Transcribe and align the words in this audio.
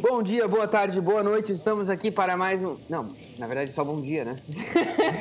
Bom 0.00 0.22
dia, 0.22 0.46
boa 0.46 0.68
tarde, 0.68 1.00
boa 1.00 1.22
noite. 1.22 1.52
Estamos 1.52 1.88
aqui 1.88 2.10
para 2.10 2.36
mais 2.36 2.62
um. 2.62 2.76
Não, 2.88 3.12
na 3.38 3.46
verdade 3.46 3.72
só 3.72 3.82
bom 3.82 3.96
dia, 3.96 4.24
né? 4.24 4.36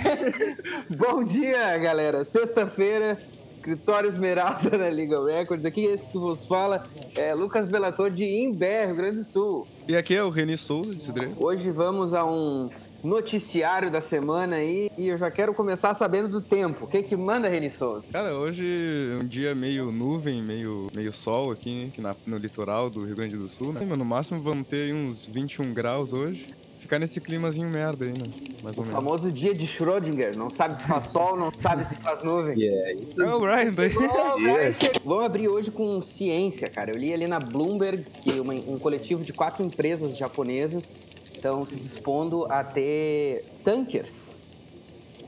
bom 0.89 1.23
dia, 1.23 1.77
galera. 1.77 2.25
Sexta-feira, 2.25 3.17
Escritório 3.55 4.09
Esmeralda 4.09 4.77
na 4.77 4.89
Legal 4.89 5.25
Records. 5.25 5.65
Aqui 5.65 5.85
esse 5.85 6.09
que 6.09 6.17
vos 6.17 6.45
fala 6.45 6.83
é 7.15 7.33
Lucas 7.33 7.67
Belator 7.67 8.11
de 8.11 8.25
Imbé, 8.25 8.85
Rio 8.85 8.95
Grande 8.95 9.17
do 9.17 9.23
Sul. 9.23 9.65
E 9.87 9.95
aqui 9.95 10.15
é 10.15 10.23
o 10.23 10.29
Reni 10.29 10.57
Souza 10.57 10.93
de 10.93 11.03
Cidreira. 11.03 11.33
Hoje 11.39 11.71
vamos 11.71 12.13
a 12.13 12.25
um 12.25 12.69
noticiário 13.05 13.89
da 13.91 14.01
semana 14.01 14.55
aí 14.57 14.89
e 14.97 15.07
eu 15.07 15.17
já 15.17 15.29
quero 15.31 15.53
começar 15.53 15.93
sabendo 15.95 16.27
do 16.27 16.41
tempo. 16.41 16.85
O 16.85 16.87
que 16.87 17.03
que 17.03 17.15
manda, 17.15 17.47
Reni 17.47 17.69
Souza? 17.69 18.03
Cara, 18.11 18.35
hoje 18.35 18.65
é 19.13 19.23
um 19.23 19.27
dia 19.27 19.53
meio 19.55 19.91
nuvem, 19.91 20.41
meio, 20.41 20.87
meio 20.93 21.13
sol 21.13 21.51
aqui, 21.51 21.87
aqui 21.91 22.01
na, 22.01 22.13
no 22.25 22.37
litoral 22.37 22.89
do 22.89 23.05
Rio 23.05 23.15
Grande 23.15 23.37
do 23.37 23.47
Sul, 23.47 23.71
né? 23.73 23.81
No 23.85 24.05
máximo 24.05 24.41
vamos 24.41 24.67
ter 24.67 24.93
uns 24.93 25.25
21 25.25 25.73
graus 25.73 26.11
hoje. 26.13 26.47
Ficar 26.79 26.99
nesse 26.99 27.19
climazinho 27.19 27.67
merda 27.67 28.05
aí, 28.05 28.11
né? 28.11 28.27
Mais 28.61 28.77
O 28.77 28.81
ou 28.81 28.85
menos. 28.85 28.91
famoso 29.01 29.31
dia 29.31 29.55
de 29.55 29.65
Schrödinger. 29.65 30.37
Não 30.37 30.51
sabe 30.51 30.77
se 30.77 30.83
faz 30.85 31.05
sol, 31.07 31.35
não 31.35 31.51
sabe 31.57 31.83
se 31.87 31.95
faz 31.95 32.21
nuvem. 32.23 32.53
Yeah. 32.61 33.01
É 33.19 33.33
o 33.33 33.39
Brian 33.39 33.73
daí. 33.73 33.91
Ô, 33.97 34.37
Yes. 34.37 34.77
Brian, 34.77 34.91
Vamos 35.03 35.25
abrir 35.25 35.47
hoje 35.47 35.71
com 35.71 35.99
ciência, 36.03 36.69
cara. 36.69 36.91
Eu 36.91 36.97
li 36.99 37.11
ali 37.11 37.25
na 37.25 37.39
Bloomberg 37.39 38.05
que 38.21 38.39
uma- 38.39 38.53
um 38.53 38.77
coletivo 38.77 39.23
de 39.23 39.33
quatro 39.33 39.63
empresas 39.65 40.15
japonesas 40.15 40.99
estão 41.45 41.63
se 41.65 41.75
dispondo 41.75 42.45
a 42.51 42.63
ter 42.63 43.45
tankers. 43.63 44.43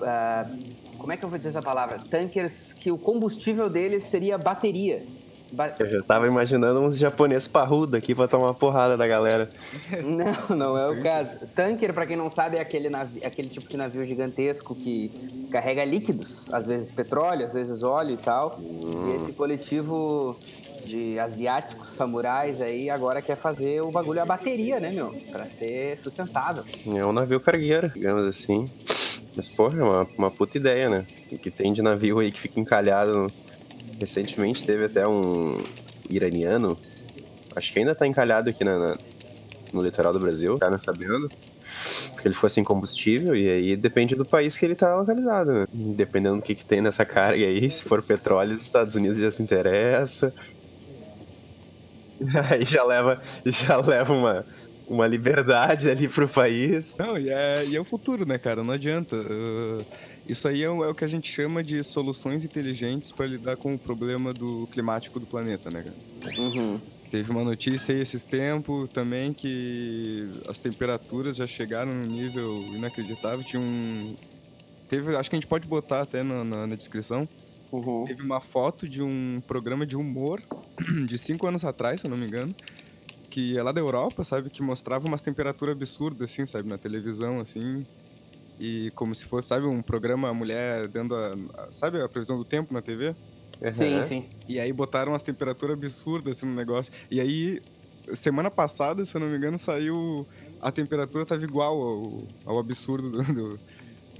ah, 0.01 0.47
como 0.97 1.11
é 1.13 1.17
que 1.17 1.23
eu 1.23 1.29
vou 1.29 1.37
dizer 1.37 1.49
essa 1.49 1.61
palavra? 1.61 1.99
Tankers 2.09 2.73
que 2.73 2.91
o 2.91 2.97
combustível 2.97 3.69
deles 3.69 4.03
seria 4.05 4.35
bateria. 4.37 5.03
Ba- 5.51 5.73
Eu 5.79 5.85
já 5.87 6.01
tava 6.01 6.27
imaginando 6.27 6.81
uns 6.81 6.97
japoneses 6.97 7.47
parrudos 7.47 7.93
aqui 7.93 8.13
pra 8.13 8.27
tomar 8.27 8.47
uma 8.47 8.53
porrada 8.53 8.97
da 8.97 9.07
galera. 9.07 9.49
Não, 10.03 10.57
não 10.57 10.77
é 10.77 10.89
o 10.89 11.01
caso. 11.01 11.37
Tanker, 11.55 11.93
pra 11.93 12.05
quem 12.05 12.17
não 12.17 12.29
sabe, 12.29 12.57
é 12.57 12.59
aquele, 12.61 12.89
aquele 13.23 13.47
tipo 13.47 13.69
de 13.69 13.77
navio 13.77 14.03
gigantesco 14.03 14.75
que 14.75 15.09
carrega 15.49 15.85
líquidos, 15.85 16.51
às 16.53 16.67
vezes 16.67 16.91
petróleo, 16.91 17.45
às 17.45 17.53
vezes 17.53 17.81
óleo 17.81 18.15
e 18.15 18.17
tal. 18.17 18.59
E 18.59 19.15
esse 19.15 19.31
coletivo 19.31 20.35
de 20.87 21.19
asiáticos 21.19 21.89
samurais 21.89 22.61
aí 22.61 22.89
agora 22.89 23.21
quer 23.21 23.35
fazer 23.35 23.81
o 23.81 23.91
bagulho 23.91 24.21
a 24.21 24.25
bateria, 24.25 24.79
né, 24.79 24.91
meu? 24.91 25.15
Pra 25.31 25.45
ser 25.45 25.97
sustentável. 25.97 26.63
É 26.85 27.05
um 27.05 27.11
navio 27.13 27.39
cargueiro, 27.39 27.89
digamos 27.89 28.25
assim. 28.27 28.69
Mas, 29.35 29.49
porra, 29.49 29.79
é 29.79 29.83
uma, 29.83 30.07
uma 30.17 30.31
puta 30.31 30.57
ideia, 30.57 30.89
né? 30.89 31.05
O 31.31 31.37
que 31.37 31.51
tem 31.51 31.71
de 31.73 31.81
navio 31.81 32.19
aí 32.19 32.31
que 32.31 32.39
fica 32.39 32.59
encalhado. 32.59 33.27
Recentemente 33.99 34.63
teve 34.65 34.85
até 34.85 35.07
um 35.07 35.61
iraniano, 36.09 36.77
acho 37.55 37.73
que 37.73 37.79
ainda 37.79 37.95
tá 37.95 38.05
encalhado 38.07 38.49
aqui 38.49 38.63
na, 38.63 38.77
na- 38.77 38.97
no 39.73 39.81
litoral 39.81 40.13
do 40.13 40.19
Brasil, 40.19 40.57
tá 40.57 40.69
não 40.69 40.77
sabendo. 40.79 41.27
Porque 42.13 42.27
ele 42.27 42.35
foi 42.35 42.49
sem 42.49 42.63
combustível 42.63 43.35
e 43.35 43.49
aí 43.49 43.75
depende 43.75 44.15
do 44.15 44.23
país 44.25 44.57
que 44.57 44.65
ele 44.65 44.75
tá 44.75 44.95
localizado, 44.95 45.51
né? 45.51 45.65
Dependendo 45.71 46.37
do 46.37 46.41
que, 46.41 46.55
que 46.55 46.65
tem 46.65 46.79
nessa 46.81 47.05
carga 47.05 47.43
aí, 47.43 47.69
se 47.69 47.83
for 47.83 48.01
petróleo, 48.01 48.55
os 48.55 48.61
Estados 48.61 48.95
Unidos 48.95 49.17
já 49.19 49.29
se 49.29 49.43
interessa. 49.43 50.33
Aí 52.51 52.65
já 52.65 52.83
leva, 52.83 53.21
já 53.45 53.77
leva 53.77 54.13
uma, 54.13 54.45
uma 54.87 55.07
liberdade 55.07 55.89
ali 55.89 56.07
pro 56.07 56.27
país. 56.27 56.97
Não, 56.97 57.17
e 57.17 57.29
é, 57.29 57.65
e 57.65 57.75
é 57.75 57.79
o 57.79 57.83
futuro, 57.85 58.25
né, 58.25 58.37
cara? 58.37 58.63
Não 58.63 58.73
adianta. 58.73 59.15
Uh, 59.15 59.85
isso 60.27 60.45
aí 60.47 60.61
é 60.61 60.69
o, 60.69 60.83
é 60.83 60.89
o 60.89 60.93
que 60.95 61.05
a 61.05 61.07
gente 61.07 61.31
chama 61.31 61.63
de 61.63 61.81
soluções 61.83 62.43
inteligentes 62.43 63.11
para 63.13 63.25
lidar 63.25 63.55
com 63.55 63.73
o 63.73 63.79
problema 63.79 64.33
do 64.33 64.67
climático 64.67 65.19
do 65.21 65.25
planeta, 65.25 65.69
né, 65.71 65.83
cara? 65.83 66.37
Uhum. 66.37 66.79
Teve 67.09 67.31
uma 67.31 67.43
notícia 67.45 67.95
aí 67.95 68.01
esses 68.01 68.25
tempos 68.25 68.89
também 68.89 69.31
que 69.31 70.29
as 70.49 70.59
temperaturas 70.59 71.37
já 71.37 71.47
chegaram 71.47 71.93
num 71.93 72.05
nível 72.05 72.57
inacreditável. 72.75 73.41
Tinha 73.45 73.61
um. 73.61 74.15
Teve, 74.89 75.15
acho 75.15 75.29
que 75.29 75.35
a 75.37 75.39
gente 75.39 75.47
pode 75.47 75.65
botar 75.67 76.01
até 76.01 76.21
na, 76.23 76.43
na- 76.43 76.67
na 76.67 76.75
descrição. 76.75 77.23
Uhum. 77.71 78.05
Teve 78.05 78.21
uma 78.23 78.39
foto 78.39 78.87
de 78.87 79.01
um 79.03 79.41
programa 79.41 79.85
de 79.85 79.97
humor 79.97 80.41
de 81.07 81.17
cinco 81.17 81.47
anos 81.47 81.63
atrás, 81.65 82.01
se 82.01 82.07
eu 82.07 82.11
não 82.11 82.17
me 82.17 82.25
engano. 82.27 82.53
Que 83.29 83.57
é 83.57 83.61
lá 83.63 83.71
da 83.71 83.81
Europa, 83.81 84.23
sabe? 84.23 84.49
Que 84.49 84.61
mostrava 84.63 85.05
umas 85.07 85.21
temperaturas 85.21 85.75
absurdas, 85.75 86.31
assim, 86.31 86.45
sabe? 86.45 86.67
Na 86.69 86.77
televisão, 86.77 87.39
assim. 87.39 87.85
E 88.59 88.91
como 88.95 89.13
se 89.13 89.25
fosse, 89.25 89.49
sabe, 89.49 89.65
um 89.67 89.81
programa, 89.81 90.29
a 90.29 90.33
mulher 90.33 90.87
dando 90.87 91.13
a. 91.15 91.31
a- 91.57 91.71
sabe 91.71 92.01
a 92.01 92.07
previsão 92.09 92.37
do 92.37 92.45
tempo 92.45 92.73
na 92.73 92.81
TV? 92.81 93.13
Sim, 93.71 93.95
Aham. 93.95 94.05
sim. 94.05 94.25
E 94.47 94.59
aí 94.59 94.71
botaram 94.71 95.11
umas 95.11 95.23
temperaturas 95.23 95.75
absurdas 95.77 96.37
assim 96.37 96.45
no 96.45 96.55
negócio. 96.55 96.91
E 97.11 97.19
aí, 97.19 97.61
semana 98.15 98.49
passada, 98.49 99.03
se 99.05 99.15
eu 99.15 99.21
não 99.21 99.29
me 99.29 99.35
engano, 99.37 99.57
saiu. 99.57 100.25
A 100.59 100.71
temperatura 100.71 101.25
tava 101.25 101.43
igual 101.43 101.79
ao, 101.79 102.27
ao 102.45 102.59
absurdo 102.59 103.11
do. 103.11 103.23
Do, 103.23 103.59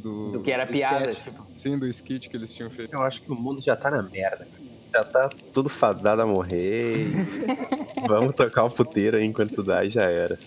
do, 0.01 0.31
Do 0.33 0.41
que 0.41 0.51
era 0.51 0.65
do 0.65 0.71
piada, 0.71 1.09
sketch. 1.11 1.23
tipo. 1.23 1.43
Sim, 1.57 1.77
do 1.77 1.87
skit 1.87 2.29
que 2.29 2.37
eles 2.37 2.53
tinham 2.53 2.69
feito. 2.69 2.93
Eu 2.93 3.01
acho 3.01 3.21
que 3.21 3.31
o 3.31 3.35
mundo 3.35 3.61
já 3.61 3.75
tá 3.75 3.89
na 3.91 4.01
merda. 4.03 4.47
Já 4.93 5.03
tá 5.03 5.29
tudo 5.53 5.69
fadado 5.69 6.21
a 6.21 6.25
morrer. 6.25 7.07
Vamos 8.07 8.35
tocar 8.35 8.63
o 8.63 8.69
puteiro 8.71 9.17
aí 9.17 9.25
enquanto 9.25 9.61
dá 9.63 9.83
e 9.83 9.89
já 9.89 10.03
era. 10.03 10.37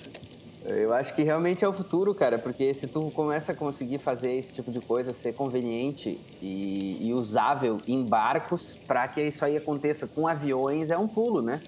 Eu 0.66 0.92
acho 0.92 1.14
que 1.14 1.22
realmente 1.22 1.64
é 1.64 1.68
o 1.68 1.72
futuro, 1.72 2.14
cara, 2.14 2.38
porque 2.38 2.72
se 2.74 2.86
tu 2.86 3.10
começa 3.10 3.52
a 3.52 3.54
conseguir 3.54 3.98
fazer 3.98 4.34
esse 4.36 4.52
tipo 4.52 4.70
de 4.70 4.78
coisa 4.80 5.12
ser 5.12 5.34
conveniente 5.34 6.20
e, 6.40 7.08
e 7.08 7.12
usável 7.14 7.78
em 7.88 8.04
barcos, 8.04 8.78
pra 8.86 9.08
que 9.08 9.22
isso 9.22 9.44
aí 9.44 9.56
aconteça 9.56 10.06
com 10.06 10.28
aviões 10.28 10.90
é 10.90 10.98
um 10.98 11.08
pulo, 11.08 11.42
né? 11.42 11.60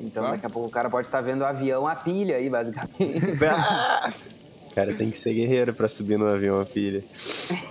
Então 0.00 0.22
Claro. 0.22 0.34
daqui 0.34 0.46
a 0.46 0.50
pouco 0.50 0.68
o 0.68 0.70
cara 0.70 0.90
pode 0.90 1.06
estar 1.06 1.20
vendo 1.20 1.42
o 1.42 1.44
avião 1.46 1.86
a 1.86 1.94
pilha 1.94 2.36
aí, 2.36 2.48
basicamente. 2.50 3.20
O 4.76 4.78
cara 4.78 4.92
tem 4.92 5.08
que 5.10 5.16
ser 5.16 5.32
guerreiro 5.32 5.72
pra 5.72 5.88
subir 5.88 6.18
no 6.18 6.26
avião 6.28 6.60
a 6.60 6.66
pilha. 6.66 7.02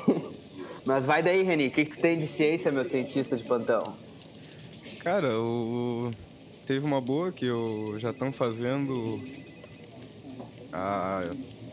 Mas 0.83 1.05
vai 1.05 1.21
daí, 1.21 1.43
Reni, 1.43 1.67
o 1.67 1.71
que, 1.71 1.85
que 1.85 1.95
tu 1.97 2.01
tem 2.01 2.17
de 2.17 2.27
ciência, 2.27 2.71
meu 2.71 2.83
cientista 2.83 3.37
de 3.37 3.43
plantão? 3.43 3.95
Cara, 5.03 5.39
o... 5.39 6.09
teve 6.65 6.83
uma 6.83 6.99
boa 6.99 7.31
que 7.31 7.45
eu 7.45 7.93
já 7.99 8.09
estão 8.09 8.31
fazendo. 8.31 9.19
Ah, 10.73 11.23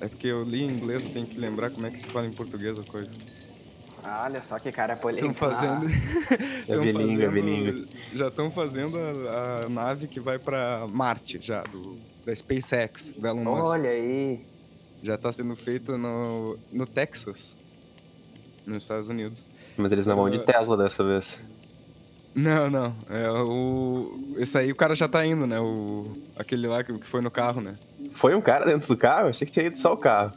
é 0.02 0.06
porque 0.08 0.26
eu 0.26 0.42
li 0.42 0.64
em 0.64 0.68
inglês, 0.68 1.02
eu 1.02 1.08
tenho 1.08 1.26
que 1.26 1.38
lembrar 1.38 1.70
como 1.70 1.86
é 1.86 1.90
que 1.90 1.98
se 1.98 2.06
fala 2.08 2.26
em 2.26 2.32
português 2.32 2.78
a 2.78 2.82
coisa. 2.82 3.08
Ah, 4.04 4.24
Olha 4.26 4.42
só 4.42 4.58
que 4.58 4.70
cara 4.70 4.96
polêmico. 4.96 5.32
Estão 5.32 5.50
fazendo. 5.50 5.86
É 5.88 6.66
tão 6.74 6.82
bilíngue, 6.82 7.22
é 7.22 7.26
fazendo- 7.26 7.32
bilíngue. 7.32 7.86
Já 8.12 8.28
estão 8.28 8.50
fazendo 8.50 8.98
a, 8.98 9.64
a 9.64 9.68
nave 9.70 10.08
que 10.08 10.20
vai 10.20 10.38
pra 10.38 10.86
Marte, 10.92 11.38
já, 11.38 11.62
do, 11.62 11.96
da 12.26 12.36
SpaceX, 12.36 13.12
do 13.16 13.26
Elon 13.26 13.44
Musk. 13.44 13.64
Olha 13.66 13.88
aí. 13.90 14.51
Já 15.02 15.18
tá 15.18 15.32
sendo 15.32 15.56
feita 15.56 15.98
no, 15.98 16.56
no 16.72 16.86
Texas, 16.86 17.56
nos 18.66 18.82
Estados 18.82 19.08
Unidos. 19.08 19.44
Mas 19.76 19.90
eles 19.90 20.06
não 20.06 20.16
vão 20.16 20.30
de 20.30 20.38
Tesla 20.40 20.76
dessa 20.76 21.04
vez. 21.04 21.38
Não, 22.34 22.70
não. 22.70 22.94
É 23.10 23.30
o. 23.30 24.34
Esse 24.38 24.56
aí 24.56 24.72
o 24.72 24.76
cara 24.76 24.94
já 24.94 25.06
tá 25.08 25.24
indo, 25.24 25.46
né? 25.46 25.60
O. 25.60 26.16
Aquele 26.36 26.66
lá 26.66 26.82
que 26.82 26.96
que 26.98 27.06
foi 27.06 27.20
no 27.20 27.30
carro, 27.30 27.60
né? 27.60 27.74
Foi 28.12 28.34
um 28.34 28.40
cara 28.40 28.64
dentro 28.64 28.88
do 28.88 28.96
carro? 28.96 29.28
Achei 29.28 29.46
que 29.46 29.52
tinha 29.52 29.66
ido 29.66 29.78
só 29.78 29.92
o 29.92 29.96
carro. 29.96 30.32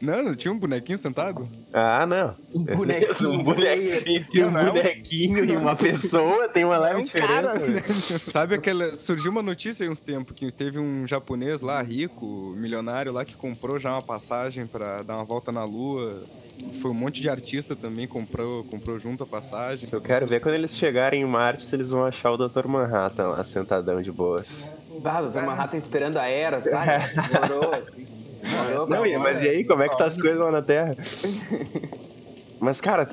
Não, 0.00 0.22
não 0.22 0.34
tinha 0.34 0.52
um 0.52 0.58
bonequinho 0.58 0.98
sentado? 0.98 1.48
Ah, 1.72 2.06
não. 2.06 2.34
Um 2.54 2.62
bonequinho 2.76 3.30
um 3.32 3.42
bonequinho, 3.42 3.94
entre 4.16 4.44
um 4.44 4.50
Não, 4.50 4.52
não 4.52 4.60
é 4.60 4.70
um- 4.70 4.74
bonequinho 4.74 5.44
e 5.44 5.56
uma 5.56 5.76
pessoa 5.76 6.48
tem 6.48 6.64
uma 6.64 6.78
leve 6.78 7.00
um 7.00 7.04
diferença. 7.04 7.28
cara, 7.28 7.58
né? 7.68 7.82
Sabe 8.30 8.54
aquela. 8.54 8.94
Surgiu 8.94 9.30
uma 9.30 9.42
notícia 9.42 9.84
aí 9.84 9.90
uns 9.90 10.00
tempos 10.00 10.34
que 10.34 10.50
teve 10.50 10.78
um 10.78 11.06
japonês 11.06 11.60
lá, 11.60 11.80
rico, 11.82 12.54
milionário 12.56 13.12
lá, 13.12 13.24
que 13.24 13.34
comprou 13.34 13.78
já 13.78 13.92
uma 13.92 14.02
passagem 14.02 14.66
pra 14.66 15.02
dar 15.02 15.16
uma 15.16 15.24
volta 15.24 15.52
na 15.52 15.64
lua. 15.64 16.22
Foi 16.80 16.90
um 16.90 16.94
monte 16.94 17.22
de 17.22 17.28
artista 17.30 17.74
também, 17.74 18.06
comprou, 18.06 18.64
comprou 18.64 18.98
junto 18.98 19.24
a 19.24 19.26
passagem. 19.26 19.88
Eu 19.90 20.00
quero 20.00 20.26
ver 20.26 20.40
quando 20.40 20.54
eles 20.54 20.76
chegarem 20.76 21.22
em 21.22 21.24
Marte 21.26 21.64
se 21.64 21.74
eles 21.74 21.90
vão 21.90 22.04
achar 22.04 22.30
o 22.30 22.36
Dr. 22.36 22.66
Manhattan 22.66 23.28
lá 23.28 23.42
sentadão 23.44 24.00
de 24.02 24.12
boas. 24.12 24.68
Ah, 25.04 25.22
o 25.22 25.28
Dr. 25.30 25.40
Manhattan 25.42 25.78
esperando 25.78 26.18
a 26.18 26.28
Eras, 26.28 26.64
cara. 26.64 26.98
Demorou, 27.48 27.74
assim. 27.74 28.06
Não, 28.88 29.06
e- 29.06 29.18
mas 29.18 29.42
e 29.42 29.48
aí, 29.48 29.64
como 29.64 29.82
é 29.82 29.88
que 29.88 29.96
tá 29.98 30.04
as 30.06 30.16
coisas 30.20 30.38
lá 30.38 30.50
na 30.50 30.62
Terra? 30.62 30.94
Mas, 32.58 32.80
cara, 32.80 33.08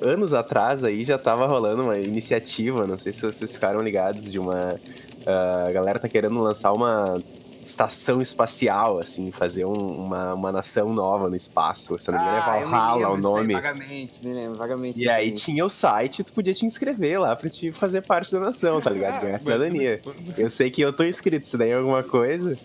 anos 0.00 0.32
atrás 0.32 0.82
aí 0.82 1.04
já 1.04 1.18
tava 1.18 1.46
rolando 1.46 1.82
uma 1.82 1.98
iniciativa, 1.98 2.86
não 2.86 2.96
sei 2.98 3.12
se 3.12 3.22
vocês 3.22 3.52
ficaram 3.54 3.82
ligados, 3.82 4.30
de 4.30 4.38
uma. 4.38 4.78
ah, 5.26 5.66
a 5.68 5.72
galera 5.72 5.98
tá 5.98 6.08
querendo 6.08 6.38
lançar 6.40 6.72
uma 6.72 7.20
estação 7.62 8.22
espacial, 8.22 8.98
assim, 9.00 9.32
fazer 9.32 9.64
um- 9.66 9.72
uma, 10.06 10.32
uma 10.34 10.52
nação 10.52 10.92
nova 10.94 11.28
no 11.28 11.34
espaço. 11.34 11.98
Se 11.98 12.08
eu 12.08 12.14
não 12.14 12.20
me 12.22 12.28
engano, 12.28 12.42
Ah, 12.46 12.56
é 12.56 12.64
me 12.64 12.70
Valhalla 12.70 13.08
lembro 13.08 13.12
o 13.12 13.16
nome. 13.34 13.54
Vagamente, 13.54 14.12
me 14.24 14.32
lembro, 14.32 14.56
vagamente. 14.56 15.02
E 15.02 15.10
aí 15.10 15.32
tinha 15.32 15.64
o 15.66 15.68
site, 15.68 16.22
tu 16.22 16.32
podia 16.32 16.54
te 16.54 16.64
inscrever 16.64 17.20
lá 17.20 17.34
pra 17.34 17.50
te 17.50 17.72
fazer 17.72 18.02
parte 18.02 18.30
da 18.30 18.38
nação, 18.38 18.80
tá 18.80 18.88
ligado? 18.88 19.20
Ganhar 19.26 19.38
cidadania. 19.40 20.00
Eu 20.38 20.48
sei 20.48 20.70
que 20.70 20.80
eu 20.80 20.92
tô 20.92 21.02
inscrito, 21.02 21.46
se 21.48 21.58
daí 21.58 21.70
é 21.70 21.74
alguma 21.74 22.04
coisa. 22.04 22.56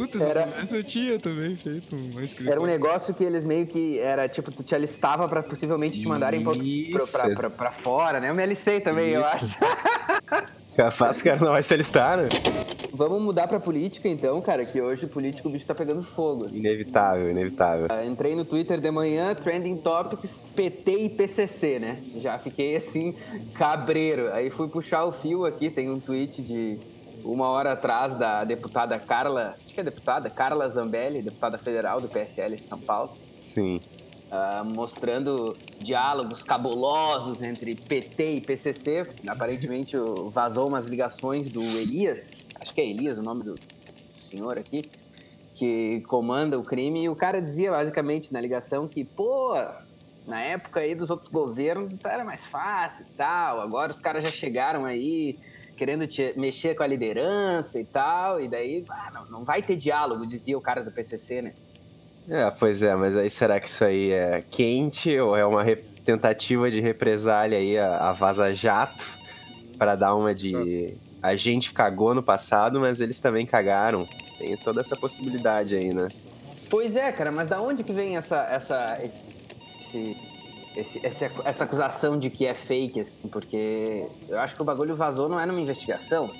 Puta, 0.00 0.18
se 0.18 0.24
Era- 0.24 0.40
eu 0.42 0.48
soubesse, 0.48 0.76
eu 0.76 0.84
tinha 0.84 1.18
também 1.18 1.56
feito 1.56 1.94
uma 1.96 2.22
inscrição. 2.22 2.52
Era 2.52 2.60
um 2.60 2.66
negócio 2.66 3.12
que 3.14 3.22
eles 3.24 3.44
meio 3.44 3.66
que 3.66 3.98
era 3.98 4.28
tipo, 4.28 4.50
tu 4.50 4.62
te 4.62 4.74
alistava 4.74 5.28
pra 5.28 5.42
possivelmente 5.42 6.00
te 6.00 6.08
mandarem 6.08 6.42
pra, 6.42 6.52
pra, 6.52 6.62
Isso, 6.62 7.12
pra, 7.12 7.30
pra- 7.34 7.50
pra 7.50 7.70
fora, 7.72 8.20
né? 8.20 8.30
Eu 8.30 8.34
me 8.34 8.42
alistei 8.42 8.80
também, 8.80 9.10
eu 9.10 9.24
acho. 9.24 9.56
Capaz 10.76 11.20
cara 11.22 11.38
não 11.40 11.52
vai 11.52 11.62
se 11.62 11.74
alistar, 11.74 12.16
né? 12.18 12.28
Vamos 12.92 13.22
mudar 13.22 13.46
pra 13.46 13.60
política 13.60 14.08
então, 14.08 14.40
cara, 14.42 14.64
que 14.64 14.80
hoje 14.80 15.06
político 15.06 15.48
o 15.48 15.50
bicho 15.52 15.64
tá 15.64 15.74
pegando 15.74 16.02
fogo. 16.02 16.48
Inevitável, 16.52 17.30
inevitável. 17.30 17.86
Ah, 17.88 18.04
Entrei 18.04 18.34
no 18.34 18.44
Twitter 18.44 18.80
de 18.80 18.90
manhã, 18.90 19.34
trending 19.34 19.76
topics 19.76 20.42
PT 20.56 20.90
e 20.98 21.08
PCC, 21.08 21.78
né? 21.78 21.98
Já 22.16 22.36
fiquei 22.38 22.76
assim, 22.76 23.14
cabreiro. 23.54 24.32
Aí 24.32 24.50
fui 24.50 24.68
puxar 24.68 25.04
o 25.04 25.12
fio 25.12 25.46
aqui, 25.46 25.70
tem 25.70 25.88
um 25.88 26.00
tweet 26.00 26.42
de 26.42 26.78
uma 27.24 27.48
hora 27.48 27.72
atrás 27.72 28.14
da 28.14 28.44
deputada 28.44 28.98
Carla, 28.98 29.56
acho 29.64 29.74
que 29.74 29.80
é 29.80 29.84
deputada, 29.84 30.30
Carla 30.30 30.68
Zambelli, 30.68 31.22
deputada 31.22 31.58
federal 31.58 32.00
do 32.00 32.08
PSL 32.08 32.56
de 32.56 32.62
São 32.62 32.78
Paulo, 32.78 33.12
Sim. 33.40 33.80
ah, 34.30 34.64
mostrando 34.64 35.56
diálogos 35.78 36.42
cabulosos 36.42 37.42
entre 37.42 37.74
PT 37.74 38.24
e 38.36 38.40
PCC. 38.40 39.06
Aparentemente 39.26 39.96
vazou 40.32 40.68
umas 40.68 40.86
ligações 40.86 41.48
do 41.48 41.62
Elias, 41.62 42.46
acho 42.60 42.72
que 42.74 42.80
é 42.80 42.88
Elias 42.88 43.18
o 43.18 43.22
nome 43.22 43.44
do 43.44 43.58
senhor 44.30 44.58
aqui, 44.58 44.84
que 45.54 46.00
comanda 46.02 46.58
o 46.58 46.62
crime. 46.62 47.04
E 47.04 47.08
o 47.08 47.16
cara 47.16 47.40
dizia 47.40 47.70
basicamente 47.70 48.32
na 48.32 48.40
ligação 48.40 48.88
que, 48.88 49.04
pô, 49.04 49.54
na 50.26 50.40
época 50.40 50.80
aí 50.80 50.94
dos 50.94 51.10
outros 51.10 51.30
governos 51.30 51.92
era 52.04 52.24
mais 52.24 52.44
fácil 52.46 53.04
e 53.08 53.12
tal. 53.12 53.60
Agora 53.60 53.92
os 53.92 53.98
caras 53.98 54.24
já 54.24 54.30
chegaram 54.30 54.84
aí 54.84 55.38
querendo 55.80 56.06
te- 56.06 56.34
mexer 56.36 56.74
com 56.74 56.82
a 56.82 56.86
liderança 56.86 57.80
e 57.80 57.84
tal. 57.86 58.38
E 58.38 58.46
daí, 58.48 58.84
ah, 58.90 59.10
não, 59.14 59.24
não 59.38 59.44
vai 59.44 59.62
ter 59.62 59.76
diálogo, 59.76 60.26
dizia 60.26 60.58
o 60.58 60.60
cara 60.60 60.84
do 60.84 60.90
PCC, 60.92 61.40
né? 61.40 61.54
É, 62.28 62.50
pois 62.50 62.82
é, 62.82 62.94
mas 62.94 63.16
aí 63.16 63.30
será 63.30 63.58
que 63.58 63.66
isso 63.66 63.82
aí 63.82 64.12
é 64.12 64.44
quente 64.50 65.18
ou 65.18 65.34
é 65.34 65.44
uma 65.46 65.64
tentativa 66.04 66.70
de 66.70 66.80
represália 66.82 67.56
aí 67.56 67.78
a, 67.78 68.10
a 68.10 68.12
Vaza 68.12 68.52
Jato 68.52 69.06
para 69.78 69.96
dar 69.96 70.14
uma 70.14 70.34
de 70.34 70.94
a 71.22 71.34
gente 71.34 71.72
cagou 71.72 72.14
no 72.14 72.22
passado, 72.22 72.78
mas 72.78 73.00
eles 73.00 73.18
também 73.18 73.46
cagaram. 73.46 74.06
Tem 74.38 74.54
toda 74.58 74.82
essa 74.82 74.96
possibilidade 74.96 75.74
aí, 75.74 75.94
né? 75.94 76.08
Pois 76.68 76.94
é, 76.94 77.10
cara, 77.10 77.32
mas 77.32 77.48
da 77.48 77.58
onde 77.60 77.82
que 77.82 77.92
vem 77.92 78.18
essa 78.18 78.36
essa 78.50 78.98
esse, 79.02 80.14
esse- 80.76 81.04
esse- 81.06 81.24
essa 81.44 81.64
acusação 81.64 82.18
de 82.18 82.30
que 82.30 82.46
é 82.46 82.54
fake, 82.54 83.00
assim? 83.00 83.14
Porque 83.30 84.06
eu 84.28 84.38
acho 84.38 84.54
que 84.54 84.62
o 84.62 84.64
bagulho 84.64 84.94
vazou 84.94 85.28
não 85.28 85.38
é 85.40 85.46
numa 85.46 85.60
investigação. 85.60 86.30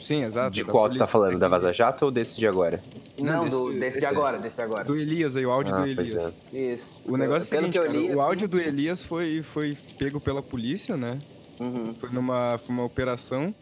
Sim, 0.00 0.22
exato. 0.24 0.50
De 0.50 0.64
qual 0.64 0.88
tu 0.90 0.98
tá 0.98 1.06
falando? 1.06 1.38
Da 1.38 1.48
Vaza 1.48 1.72
Jato 1.72 2.04
ou 2.04 2.10
desse 2.10 2.36
de 2.38 2.46
agora? 2.46 2.82
Não, 3.18 3.44
Não, 3.44 3.48
do, 3.48 3.66
desse- 3.68 3.78
desse 3.80 3.94
de 3.94 4.00
desse- 4.00 4.06
agora, 4.06 4.38
desse 4.38 4.60
agora. 4.60 4.84
Do 4.84 4.98
Elias 4.98 5.34
aí, 5.34 5.46
o 5.46 5.50
áudio 5.50 5.74
Ah, 5.74 5.78
do 5.78 5.94
pois 5.94 6.10
Elias. 6.10 6.32
é. 6.52 6.56
Isso. 6.74 6.84
O 7.06 7.16
negócio 7.16 7.54
é 7.54 7.58
o 7.58 7.60
seguinte, 7.62 7.78
eu 7.78 7.84
cara, 7.84 7.96
li, 7.96 8.08
o 8.08 8.12
assim- 8.12 8.20
áudio 8.20 8.48
do 8.48 8.60
Elias 8.60 9.02
foi, 9.02 9.42
foi 9.42 9.78
pego 9.98 10.20
pela 10.20 10.42
polícia, 10.42 10.94
né? 10.96 11.18
Uhum. 11.58 11.94
Foi 11.94 12.10
numa 12.10 12.58
foi 12.58 12.74
uma 12.74 12.84
operação 12.84 13.54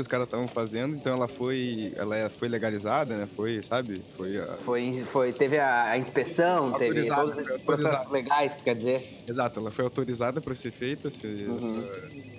que 0.00 0.02
os 0.02 0.08
caras 0.08 0.26
estavam 0.26 0.48
fazendo, 0.48 0.96
então 0.96 1.12
ela 1.12 1.28
foi 1.28 1.92
ela 1.96 2.16
é- 2.16 2.28
foi 2.28 2.48
legalizada, 2.48 3.16
né? 3.16 3.26
Foi, 3.36 3.62
sabe? 3.62 4.02
Foi 4.16 4.38
a- 4.38 4.56
Foi, 4.58 5.04
foi, 5.12 5.32
teve 5.32 5.58
a, 5.58 5.96
inspeção, 5.98 6.72
teve 6.72 7.06
todos 7.06 7.38
esses 7.38 7.62
processos 7.62 8.10
legais, 8.10 8.56
quer 8.64 8.74
dizer? 8.74 9.22
Exato, 9.28 9.60
ela 9.60 9.70
foi 9.70 9.84
autorizada 9.84 10.40
para 10.40 10.54
ser 10.54 10.70
feita 10.70 11.08
esse- 11.08 11.26
Uhum. 11.26 11.84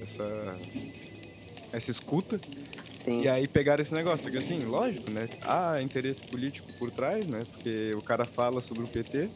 essa, 0.01 0.23
essa 0.23 0.55
essa 1.73 1.91
escuta. 1.91 2.39
Sim. 3.03 3.21
E 3.21 3.27
aí 3.29 3.47
pegaram 3.47 3.81
esse 3.81 3.93
negócio, 3.93 4.29
que 4.31 4.37
assim, 4.37 4.59
lógico, 4.65 5.09
né? 5.09 5.27
Há 5.43 5.81
interesse 5.81 6.21
político 6.21 6.67
por 6.77 6.91
trás, 6.91 7.25
né? 7.25 7.39
Porque 7.51 7.93
o 7.95 8.01
cara 8.01 8.25
fala 8.25 8.61
sobre 8.61 8.83
o 8.83 8.87
PT 8.87 9.29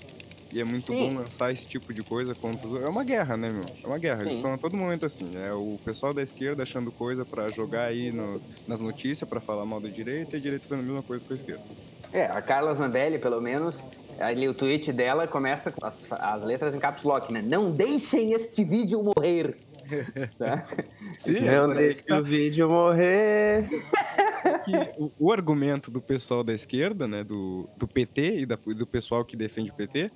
e 0.56 0.62
é 0.62 0.64
muito 0.64 0.86
Sim. 0.88 1.10
bom 1.14 1.20
lançar 1.20 1.52
esse 1.52 1.68
tipo 1.68 1.94
de 1.94 2.02
coisa 2.02 2.34
contra 2.34 2.68
os... 2.68 2.82
É 2.82 2.88
uma 2.88 3.04
guerra, 3.04 3.36
né, 3.36 3.50
meu? 3.50 3.66
É 3.84 3.88
uma 3.88 3.98
guerra. 3.98 4.22
Eles 4.22 4.34
Sim. 4.36 4.40
estão 4.40 4.54
a 4.54 4.58
todo 4.58 4.78
momento 4.78 5.06
assim. 5.06 5.32
É 5.36 5.52
o 5.52 5.78
pessoal 5.84 6.14
da 6.14 6.22
esquerda 6.24 6.64
achando 6.64 6.92
coisa 6.92 7.26
pra 7.26 7.50
jogar 7.50 7.84
aí 7.86 8.12
no- 8.12 8.42
nas 8.68 8.80
notícias 8.80 9.30
pra 9.30 9.42
falar 9.42 9.66
mal 9.66 9.82
da 9.82 9.90
direita 9.90 10.36
e 10.38 10.40
a 10.40 10.42
direita 10.42 10.66
fazendo 10.68 10.86
a 10.86 10.88
mesma 10.88 11.04
coisa 11.04 11.24
com 11.26 11.34
a 11.34 11.36
esquerda. 11.36 11.64
É, 12.14 12.26
a 12.28 12.42
Carla 12.42 12.74
Zambelli, 12.74 13.20
pelo 13.20 13.42
menos, 13.42 13.86
ali 14.18 14.48
o 14.48 14.54
tweet 14.54 14.94
dela 14.94 15.28
começa 15.28 15.70
com 15.72 15.86
as, 15.86 16.06
as 16.10 16.42
letras 16.44 16.74
em 16.74 16.80
caps 16.80 17.04
lock, 17.04 17.34
né? 17.34 17.42
Não 17.46 17.70
deixem 17.72 18.32
este 18.32 18.64
vídeo 18.64 19.04
morrer. 19.04 19.58
tá? 20.40 20.66
Sim, 21.18 21.42
Não 21.42 21.72
é, 21.74 21.76
deixe 21.76 22.14
o 22.14 22.24
vídeo 22.24 22.70
morrer. 22.70 23.68
o, 24.98 25.12
o 25.20 25.32
argumento 25.32 25.92
do 25.92 26.02
pessoal 26.02 26.44
da 26.44 26.54
esquerda, 26.54 27.08
né, 27.08 27.24
do, 27.24 27.70
do 27.78 27.88
PT 27.88 28.40
e 28.40 28.46
da- 28.46 28.56
do 28.56 28.88
pessoal 28.88 29.24
que 29.26 29.36
defende 29.36 29.70
o 29.72 29.74
PT, 29.74 30.10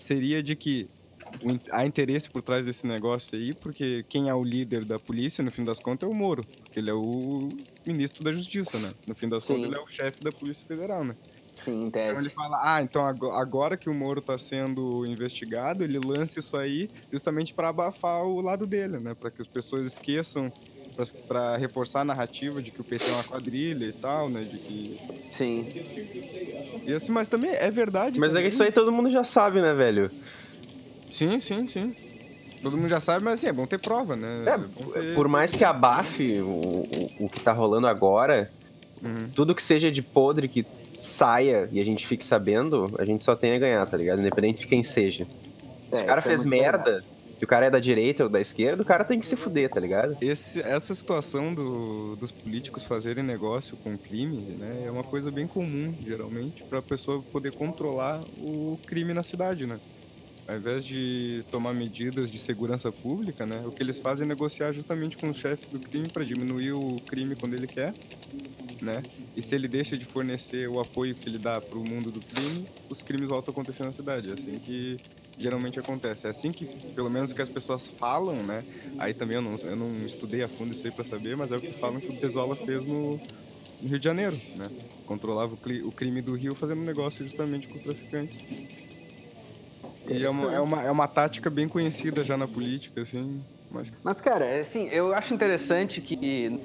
seria 0.00 0.42
de 0.42 0.56
que 0.56 0.90
há 1.72 1.86
interesse 1.86 2.30
por 2.30 2.42
trás 2.42 2.66
desse 2.66 2.86
negócio 2.86 3.38
aí, 3.38 3.54
porque 3.54 4.04
quem 4.08 4.28
é 4.28 4.34
o 4.34 4.44
líder 4.44 4.84
da 4.84 4.98
polícia, 5.00 5.42
no 5.44 5.52
fim 5.52 5.64
das 5.64 5.80
contas, 5.80 6.08
é 6.08 6.12
o 6.12 6.14
Moro, 6.14 6.48
porque 6.58 6.80
ele 6.80 6.90
é 6.90 6.94
o 6.94 7.64
ministro 7.86 8.24
da 8.24 8.32
Justiça, 8.32 8.78
né? 8.78 8.94
No 9.06 9.14
fim 9.16 9.28
das 9.28 9.44
Sim. 9.44 9.46
contas, 9.46 9.70
ele 9.70 9.78
é 9.78 9.82
o 9.82 9.86
chefe 9.88 10.22
da 10.22 10.32
Polícia 10.32 10.64
Federal, 10.66 11.04
né? 11.04 11.16
Sim, 11.64 11.90
Então 12.08 12.20
ele 12.20 12.30
fala, 12.30 12.58
ah, 12.76 12.82
então 12.82 13.06
ago- 13.06 13.30
agora 13.32 13.76
que 13.78 13.88
o 13.88 13.94
Moro 13.94 14.20
tá 14.22 14.36
sendo 14.38 15.06
investigado, 15.06 15.84
ele 15.84 15.98
lança 15.98 16.40
isso 16.40 16.56
aí 16.56 16.90
justamente 17.12 17.54
para 17.54 17.68
abafar 17.68 18.24
o 18.24 18.40
lado 18.40 18.66
dele, 18.66 18.98
né? 19.00 19.14
Para 19.14 19.30
que 19.30 19.40
as 19.42 19.48
pessoas 19.48 19.86
esqueçam, 19.86 20.52
para 21.28 21.56
reforçar 21.56 22.00
a 22.00 22.04
narrativa 22.04 22.60
de 22.62 22.70
que 22.70 22.80
o 22.80 22.84
PT 22.84 23.10
é 23.10 23.12
uma 23.14 23.24
quadrilha 23.24 23.84
e 23.86 23.92
tal, 23.92 24.28
né? 24.28 24.42
De 24.42 24.58
que 24.58 24.96
Sim. 25.36 25.66
e 26.86 26.92
assim, 26.94 27.12
mas 27.12 27.28
também 27.28 27.50
é 27.52 27.70
verdade. 27.70 28.18
Mas 28.18 28.30
é 28.30 28.34
também. 28.34 28.48
que 28.48 28.54
isso 28.54 28.62
aí 28.62 28.72
todo 28.72 28.92
mundo 28.92 29.10
já 29.10 29.24
sabe, 29.24 29.60
né, 29.60 29.72
velho? 29.72 30.10
Sim, 31.12 31.38
sim, 31.40 31.66
sim. 31.66 31.94
Todo 32.62 32.76
mundo 32.76 32.88
já 32.90 33.00
sabe, 33.00 33.24
mas 33.24 33.34
assim, 33.40 33.48
é 33.48 33.52
bom 33.52 33.66
ter 33.66 33.80
prova, 33.80 34.14
né? 34.16 34.44
É, 34.46 34.58
bom 34.58 34.90
ter- 34.92 35.14
por 35.14 35.28
mais 35.28 35.54
que 35.54 35.64
abafe 35.64 36.40
o, 36.40 36.46
o, 36.46 37.10
o 37.20 37.28
que 37.28 37.40
tá 37.40 37.52
rolando 37.52 37.86
agora, 37.86 38.50
Uhum. 39.02 39.28
tudo 39.34 39.54
que 39.54 39.62
seja 39.62 39.90
de 39.90 40.02
podre 40.02 40.46
que 40.46 40.64
saia 40.94 41.66
e 41.72 41.80
a 41.80 41.84
gente 41.84 42.06
fique 42.06 42.22
sabendo, 42.24 42.94
a 42.98 43.04
gente 43.06 43.24
só 43.24 43.34
tem 43.34 43.54
a 43.54 43.58
ganhar, 43.58 43.86
tá 43.86 43.96
ligado? 43.96 44.20
Independente 44.20 44.60
de 44.60 44.66
quem 44.66 44.82
seja. 44.84 45.26
Se 45.90 46.00
É, 46.00 46.02
o 46.02 46.06
cara 46.06 46.20
é 46.20 46.22
fez 46.22 46.36
muito 46.38 46.50
merda, 46.50 47.02
se 47.40 47.44
o 47.44 47.48
cara 47.48 47.64
é 47.64 47.70
da 47.70 47.80
direita 47.80 48.24
ou 48.24 48.28
da 48.28 48.38
esquerda, 48.38 48.82
o 48.82 48.84
cara 48.84 49.02
tem 49.02 49.18
que 49.18 49.26
se 49.26 49.34
fuder, 49.34 49.70
tá 49.70 49.80
ligado? 49.80 50.14
Esse, 50.20 50.60
essa 50.60 50.94
situação 50.94 51.54
do- 51.54 52.14
dos 52.16 52.30
políticos 52.30 52.84
fazerem 52.84 53.24
negócio 53.24 53.78
com 53.78 53.96
crime, 53.96 54.36
né? 54.58 54.82
É 54.84 54.90
uma 54.90 55.02
coisa 55.02 55.30
bem 55.30 55.46
comum, 55.46 55.94
geralmente, 56.04 56.62
pra 56.64 56.82
pessoa 56.82 57.22
poder 57.32 57.52
controlar 57.52 58.20
o 58.36 58.78
crime 58.86 59.14
na 59.14 59.22
cidade, 59.22 59.66
né? 59.66 59.80
Ao 60.46 60.54
invés 60.54 60.84
de 60.84 61.42
tomar 61.50 61.72
medidas 61.72 62.30
de 62.30 62.38
segurança 62.38 62.92
pública, 62.92 63.46
né? 63.46 63.62
O 63.66 63.70
que 63.70 63.82
eles 63.82 63.98
fazem 64.00 64.26
é 64.26 64.28
negociar 64.28 64.72
justamente 64.72 65.16
com 65.16 65.30
os 65.30 65.38
chefes 65.38 65.70
do 65.70 65.78
crime 65.80 66.08
para 66.10 66.22
diminuir 66.22 66.72
o 66.72 67.00
crime 67.06 67.34
quando 67.36 67.54
ele 67.54 67.66
quer, 67.66 67.94
né? 68.82 69.02
E 69.34 69.40
se 69.40 69.54
ele 69.54 69.66
deixa 69.66 69.96
de 69.96 70.04
fornecer 70.04 70.68
o 70.68 70.78
apoio 70.78 71.14
que 71.14 71.26
ele 71.26 71.38
dá 71.38 71.58
pro 71.58 71.82
mundo 71.82 72.10
do 72.10 72.20
crime, 72.20 72.66
os 72.90 73.00
crimes 73.02 73.30
voltam 73.30 73.50
a 73.50 73.52
acontecer 73.54 73.82
na 73.84 73.92
cidade. 73.92 74.28
É 74.28 74.34
assim 74.34 74.52
que 74.52 74.98
geralmente 75.40 75.78
acontece. 75.80 76.26
É 76.26 76.30
assim 76.30 76.52
que, 76.52 76.66
pelo 76.66 77.10
menos, 77.10 77.32
que 77.32 77.40
as 77.40 77.48
pessoas 77.48 77.86
falam, 77.86 78.36
né? 78.42 78.62
Aí 78.98 79.14
também 79.14 79.36
eu 79.36 79.42
não, 79.42 79.56
eu 79.56 79.74
não 79.74 80.04
estudei 80.04 80.42
a 80.42 80.48
fundo 80.48 80.72
isso 80.72 80.86
aí 80.86 80.92
pra 80.92 81.04
saber, 81.04 81.36
mas 81.36 81.50
é 81.50 81.56
o 81.56 81.60
que 81.60 81.72
falam 81.72 81.98
que 81.98 82.10
o 82.10 82.16
Pesola 82.16 82.54
fez 82.54 82.84
no, 82.84 83.18
no 83.80 83.88
Rio 83.88 83.98
de 83.98 84.04
Janeiro, 84.04 84.36
né? 84.56 84.68
Controlava 85.06 85.54
o, 85.54 85.88
o 85.88 85.92
crime 85.92 86.20
do 86.20 86.34
Rio 86.34 86.54
fazendo 86.54 86.82
negócio 86.82 87.24
justamente 87.24 87.66
com 87.66 87.74
os 87.74 87.82
traficantes. 87.82 88.38
E 90.06 90.24
é 90.24 90.28
uma, 90.28 90.54
é, 90.54 90.60
uma, 90.60 90.82
é 90.82 90.90
uma 90.90 91.08
tática 91.08 91.48
bem 91.48 91.68
conhecida 91.68 92.22
já 92.22 92.36
na 92.36 92.46
política, 92.46 93.00
assim. 93.00 93.42
Mas 93.70 93.92
Mas, 94.02 94.20
cara, 94.20 94.44
é 94.44 94.60
assim, 94.60 94.88
eu 94.88 95.14
acho 95.14 95.32
interessante 95.32 96.00
que 96.00 96.60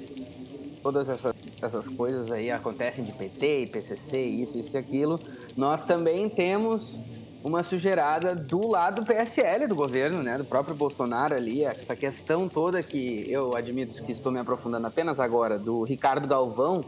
todas 0.82 1.08
essas, 1.10 1.34
essas 1.62 1.88
coisas 1.88 2.32
aí 2.32 2.52
acontecem 2.52 3.04
de 3.04 3.12
PT 3.12 3.64
e 3.64 3.68
PCC, 3.68 4.22
isso, 4.22 4.58
isso 4.58 4.76
e 4.76 4.80
aquilo. 4.80 5.20
Nós 5.56 5.84
também 5.84 6.28
temos 6.28 7.00
uma 7.46 7.62
sujeirada 7.62 8.34
do 8.34 8.68
lado 8.68 9.02
do 9.02 9.06
PSL 9.06 9.68
do 9.68 9.76
governo, 9.76 10.24
né? 10.24 10.36
Do 10.36 10.44
próprio 10.44 10.76
Bolsonaro 10.76 11.36
ali, 11.36 11.64
essa 11.64 11.96
questão 11.96 12.50
toda 12.50 12.82
que 12.82 13.24
eu 13.30 13.56
admito 13.56 14.02
que 14.02 14.12
estou 14.12 14.32
me 14.32 14.40
aprofundando 14.40 14.88
apenas 14.88 15.20
agora, 15.20 15.60
do 15.60 15.84
Ricardo 15.84 16.28
Galvão, 16.28 16.84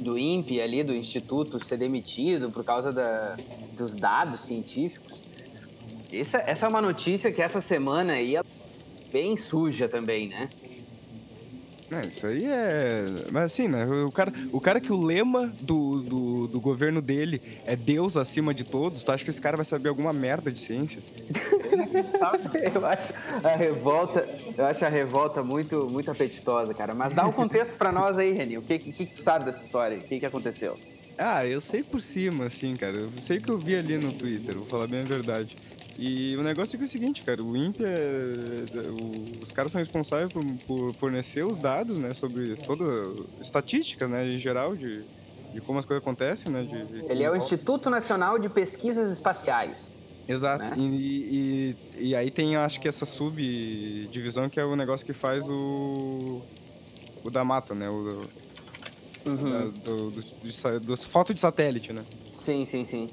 do 0.00 0.18
INPE 0.18 0.62
ali, 0.62 0.82
do 0.82 0.94
Instituto, 0.94 1.62
ser 1.62 1.76
demitido 1.76 2.50
por 2.50 2.64
causa 2.64 2.90
da, 2.90 3.36
dos 3.72 3.94
dados 3.94 4.40
científicos. 4.46 5.26
Essa, 6.10 6.38
essa 6.38 6.64
é 6.64 6.68
uma 6.70 6.80
notícia 6.80 7.30
que 7.30 7.42
essa 7.42 7.60
semana 7.60 8.14
aí 8.14 8.34
é 8.34 8.42
bem 9.12 9.36
suja 9.36 9.90
também, 9.90 10.26
né? 10.26 10.48
É, 11.90 12.06
isso 12.06 12.26
aí 12.26 12.44
é. 12.44 13.06
Mas 13.30 13.44
assim, 13.44 13.66
né? 13.66 13.86
O 13.86 14.12
cara, 14.12 14.32
o 14.52 14.60
cara 14.60 14.80
que 14.80 14.92
o 14.92 15.00
lema 15.00 15.52
do, 15.60 16.02
do, 16.02 16.46
do 16.48 16.60
governo 16.60 17.00
dele 17.00 17.40
é 17.64 17.74
Deus 17.74 18.16
acima 18.16 18.52
de 18.52 18.62
todos, 18.62 19.02
tu 19.02 19.10
acha 19.10 19.24
que 19.24 19.30
esse 19.30 19.40
cara 19.40 19.56
vai 19.56 19.64
saber 19.64 19.88
alguma 19.88 20.12
merda 20.12 20.52
de 20.52 20.58
ciência? 20.58 21.00
Eu 22.74 22.86
acho 22.86 23.12
a 23.42 23.56
revolta, 23.56 24.28
eu 24.56 24.64
acho 24.64 24.84
a 24.84 24.88
revolta 24.88 25.42
muito, 25.42 25.86
muito 25.88 26.10
apetitosa, 26.10 26.74
cara. 26.74 26.94
Mas 26.94 27.14
dá 27.14 27.26
um 27.26 27.32
contexto 27.32 27.72
pra 27.72 27.92
nós 27.92 28.18
aí, 28.18 28.32
Reni. 28.32 28.58
O 28.58 28.62
que, 28.62 28.78
que, 28.78 28.92
que 28.92 29.06
tu 29.06 29.22
sabe 29.22 29.44
dessa 29.44 29.64
história? 29.64 29.98
O 29.98 30.02
que, 30.02 30.18
que 30.18 30.26
aconteceu? 30.26 30.76
Ah, 31.16 31.44
eu 31.44 31.60
sei 31.60 31.82
por 31.82 32.00
cima, 32.00 32.46
assim, 32.46 32.76
cara. 32.76 32.96
Eu 32.96 33.10
sei 33.20 33.38
o 33.38 33.42
que 33.42 33.50
eu 33.50 33.58
vi 33.58 33.76
ali 33.76 33.96
no 33.98 34.12
Twitter, 34.12 34.54
vou 34.54 34.66
falar 34.66 34.86
bem 34.86 35.00
a 35.00 35.04
verdade. 35.04 35.56
E 35.98 36.36
o 36.36 36.42
negócio 36.42 36.76
é, 36.76 36.78
que 36.78 36.84
é 36.84 36.86
o 36.86 36.88
seguinte, 36.88 37.22
cara, 37.22 37.42
o 37.42 37.56
INPE 37.56 37.84
é, 37.84 38.64
o, 38.88 39.42
os 39.42 39.50
caras 39.50 39.72
são 39.72 39.80
responsáveis 39.80 40.32
por, 40.32 40.44
por, 40.64 40.94
fornecer 40.94 41.44
os 41.44 41.58
dados, 41.58 41.96
né, 41.96 42.14
sobre 42.14 42.54
toda 42.54 42.84
estatística, 43.40 44.06
né, 44.06 44.24
em 44.24 44.38
geral 44.38 44.76
de, 44.76 45.02
de 45.52 45.60
como 45.60 45.80
as 45.80 45.84
coisas 45.84 46.00
acontecem, 46.00 46.52
né? 46.52 46.62
De, 46.62 46.84
de 46.84 47.10
Ele 47.10 47.24
é 47.24 47.30
o 47.30 47.34
Instituto 47.34 47.90
Nacional 47.90 48.38
de 48.38 48.48
Pesquisas 48.48 49.10
Espaciais. 49.10 49.90
Exato. 50.28 50.62
Né? 50.62 50.74
E, 50.76 51.74
e, 51.98 52.08
e, 52.10 52.14
aí 52.14 52.30
tem, 52.30 52.54
acho 52.54 52.80
que 52.80 52.86
essa 52.86 53.06
subdivisão 53.06 54.48
que 54.48 54.60
é 54.60 54.64
o 54.64 54.76
negócio 54.76 55.04
que 55.04 55.14
faz 55.14 55.48
o 55.48 56.42
o 57.24 57.30
da 57.30 57.44
mata, 57.44 57.74
né? 57.74 57.88
O, 57.88 58.28
uhum. 59.26 59.50
da, 59.50 59.64
do, 59.84 60.10
do, 60.10 60.20
do, 60.20 60.80
do, 60.80 60.96
foto 60.96 61.34
de 61.34 61.40
satélite, 61.40 61.92
né? 61.92 62.04
Sim, 62.34 62.66
sim, 62.66 62.86
sim. 62.86 63.08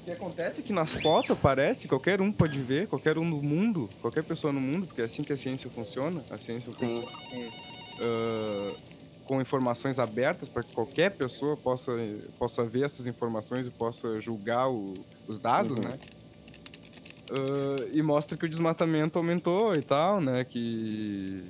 O 0.00 0.04
que 0.04 0.10
acontece 0.12 0.60
é 0.60 0.62
que 0.62 0.72
nas 0.72 0.92
fotos 0.92 1.30
aparece, 1.30 1.86
qualquer 1.86 2.20
um 2.20 2.32
pode 2.32 2.60
ver, 2.62 2.88
qualquer 2.88 3.18
um 3.18 3.24
no 3.24 3.42
mundo, 3.42 3.88
qualquer 4.00 4.24
pessoa 4.24 4.52
no 4.52 4.60
mundo, 4.60 4.86
porque 4.86 5.02
é 5.02 5.04
assim 5.04 5.22
que 5.22 5.32
a 5.32 5.36
ciência 5.36 5.68
funciona. 5.70 6.22
A 6.30 6.38
ciência 6.38 6.72
funciona 6.72 7.02
com, 7.02 7.38
uh, 8.04 8.76
com 9.26 9.40
informações 9.40 9.98
abertas 9.98 10.48
para 10.48 10.62
que 10.62 10.72
qualquer 10.72 11.14
pessoa 11.14 11.56
possa, 11.56 11.92
possa 12.38 12.64
ver 12.64 12.84
essas 12.84 13.06
informações 13.06 13.66
e 13.66 13.70
possa 13.70 14.18
julgar 14.20 14.70
o, 14.70 14.94
os 15.28 15.38
dados, 15.38 15.76
uhum. 15.76 15.84
né? 15.84 15.98
Uh, 17.30 17.90
e 17.92 18.02
mostra 18.02 18.36
que 18.36 18.46
o 18.46 18.48
desmatamento 18.48 19.18
aumentou 19.18 19.76
e 19.76 19.82
tal, 19.82 20.20
né? 20.20 20.44
Que 20.44 21.44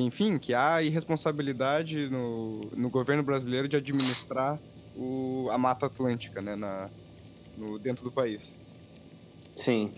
que, 0.00 0.02
enfim, 0.02 0.38
que 0.38 0.54
há 0.54 0.82
irresponsabilidade 0.82 2.08
no, 2.08 2.60
no 2.74 2.88
governo 2.88 3.22
brasileiro 3.22 3.68
de 3.68 3.76
administrar 3.76 4.58
o, 4.96 5.48
a 5.50 5.58
Mata 5.58 5.86
Atlântica, 5.86 6.40
né, 6.40 6.56
na, 6.56 6.88
no, 7.56 7.78
dentro 7.78 8.04
do 8.04 8.12
país. 8.12 8.54
Sim. 9.56 9.92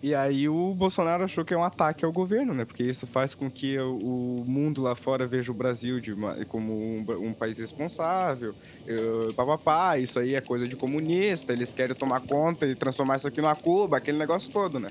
E 0.00 0.14
aí 0.14 0.48
o 0.48 0.74
Bolsonaro 0.74 1.24
achou 1.24 1.44
que 1.44 1.52
é 1.52 1.58
um 1.58 1.64
ataque 1.64 2.04
ao 2.04 2.12
governo, 2.12 2.54
né? 2.54 2.64
Porque 2.64 2.84
isso 2.84 3.04
faz 3.04 3.34
com 3.34 3.50
que 3.50 3.76
o 3.80 4.44
mundo 4.46 4.80
lá 4.80 4.94
fora 4.94 5.26
veja 5.26 5.50
o 5.50 5.54
Brasil 5.54 5.98
de 5.98 6.12
uma, 6.12 6.36
como 6.44 6.72
um, 6.72 7.04
um, 7.28 7.32
país 7.32 7.58
responsável, 7.58 8.54
uh, 8.86 9.34
papapá, 9.34 9.98
isso 9.98 10.20
aí 10.20 10.36
é 10.36 10.40
coisa 10.40 10.68
de 10.68 10.76
comunista, 10.76 11.52
eles 11.52 11.72
querem 11.72 11.96
tomar 11.96 12.20
conta 12.20 12.64
e 12.64 12.76
transformar 12.76 13.16
isso 13.16 13.26
aqui 13.26 13.40
numa 13.40 13.56
Cuba, 13.56 13.96
aquele 13.96 14.18
negócio 14.18 14.52
todo, 14.52 14.78
né? 14.78 14.88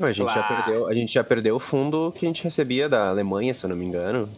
A 0.00 0.12
gente, 0.12 0.26
claro. 0.26 0.40
já 0.40 0.42
perdeu, 0.42 0.86
a 0.88 0.94
gente 0.94 1.14
já 1.14 1.24
perdeu 1.24 1.56
o 1.56 1.60
fundo 1.60 2.12
que 2.12 2.26
a 2.26 2.28
gente 2.28 2.44
recebia 2.44 2.88
da 2.88 3.08
Alemanha, 3.08 3.54
se 3.54 3.64
eu 3.64 3.70
não 3.70 3.76
me 3.76 3.84
engano, 3.84 4.28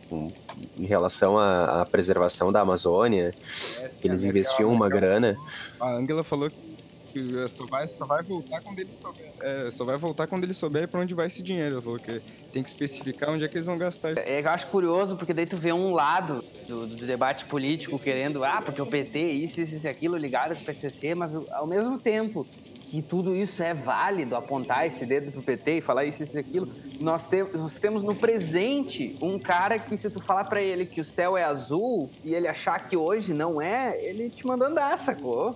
em 0.78 0.86
relação 0.86 1.38
à, 1.38 1.82
à 1.82 1.86
preservação 1.86 2.52
da 2.52 2.60
Amazônia. 2.60 3.32
É, 3.80 3.90
eles 4.04 4.22
investiam 4.22 4.70
uma 4.70 4.88
grana. 4.88 5.36
A 5.80 5.96
Angela 5.96 6.22
falou 6.22 6.50
que 6.50 7.48
só 7.48 7.66
vai, 7.66 7.88
só 7.88 8.04
vai 8.04 8.22
voltar 8.22 8.60
quando 8.60 8.78
ele 8.78 8.90
souber. 9.00 9.32
É, 9.40 9.70
só 9.70 9.84
vai 9.84 9.96
voltar 9.96 10.26
quando 10.26 10.44
ele 10.44 10.54
souber 10.54 10.86
para 10.86 11.00
onde 11.00 11.14
vai 11.14 11.26
esse 11.26 11.42
dinheiro. 11.42 11.76
Ela 11.76 11.82
falou 11.82 11.98
que 11.98 12.22
tem 12.52 12.62
que 12.62 12.68
especificar 12.68 13.30
onde 13.30 13.44
é 13.44 13.48
que 13.48 13.56
eles 13.56 13.66
vão 13.66 13.78
gastar. 13.78 14.16
É, 14.18 14.40
eu 14.40 14.48
acho 14.48 14.66
curioso, 14.68 15.16
porque 15.16 15.34
daí 15.34 15.46
tu 15.46 15.56
vê 15.56 15.72
um 15.72 15.92
lado 15.92 16.44
do, 16.66 16.86
do 16.86 17.06
debate 17.06 17.44
político 17.44 17.98
querendo, 17.98 18.44
ah, 18.44 18.62
porque 18.64 18.80
o 18.80 18.86
PT, 18.86 19.20
isso, 19.30 19.60
isso 19.60 19.86
e 19.86 19.88
aquilo, 19.88 20.16
ligado 20.16 20.54
com 20.54 20.62
o 20.62 20.64
PCC, 20.64 21.14
mas 21.14 21.34
ao 21.34 21.66
mesmo 21.66 21.98
tempo 21.98 22.46
que 22.88 23.02
tudo 23.02 23.36
isso 23.36 23.62
é 23.62 23.74
válido, 23.74 24.34
apontar 24.34 24.86
esse 24.86 25.04
dedo 25.04 25.30
pro 25.30 25.42
PT 25.42 25.76
e 25.76 25.80
falar 25.80 26.06
isso, 26.06 26.22
isso 26.22 26.36
e 26.36 26.40
aquilo. 26.40 26.72
Nós, 26.98 27.26
te, 27.26 27.42
nós 27.42 27.74
temos 27.74 28.02
no 28.02 28.14
presente 28.14 29.14
um 29.20 29.38
cara 29.38 29.78
que, 29.78 29.96
se 29.96 30.08
tu 30.08 30.20
falar 30.20 30.44
para 30.44 30.62
ele 30.62 30.86
que 30.86 31.00
o 31.00 31.04
céu 31.04 31.36
é 31.36 31.44
azul 31.44 32.10
e 32.24 32.34
ele 32.34 32.48
achar 32.48 32.80
que 32.80 32.96
hoje 32.96 33.34
não 33.34 33.60
é, 33.60 34.02
ele 34.02 34.30
te 34.30 34.46
manda 34.46 34.66
andar, 34.66 34.98
sacou? 34.98 35.54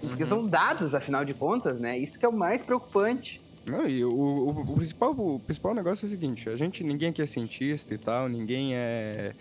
Porque 0.00 0.22
uhum. 0.22 0.28
são 0.28 0.46
dados, 0.46 0.94
afinal 0.94 1.24
de 1.24 1.34
contas, 1.34 1.80
né? 1.80 1.98
Isso 1.98 2.16
que 2.16 2.24
é 2.24 2.28
o 2.28 2.32
mais 2.32 2.62
preocupante. 2.62 3.40
Não, 3.66 3.88
e 3.88 4.04
o, 4.04 4.10
o, 4.10 4.50
o, 4.50 4.74
principal, 4.74 5.12
o 5.12 5.40
principal 5.40 5.74
negócio 5.74 6.04
é 6.04 6.06
o 6.06 6.10
seguinte: 6.10 6.48
a 6.48 6.56
gente, 6.56 6.82
ninguém 6.82 7.10
aqui 7.10 7.22
é 7.22 7.26
cientista 7.26 7.94
e 7.94 7.98
tal, 7.98 8.28
ninguém 8.28 8.74
é. 8.74 9.32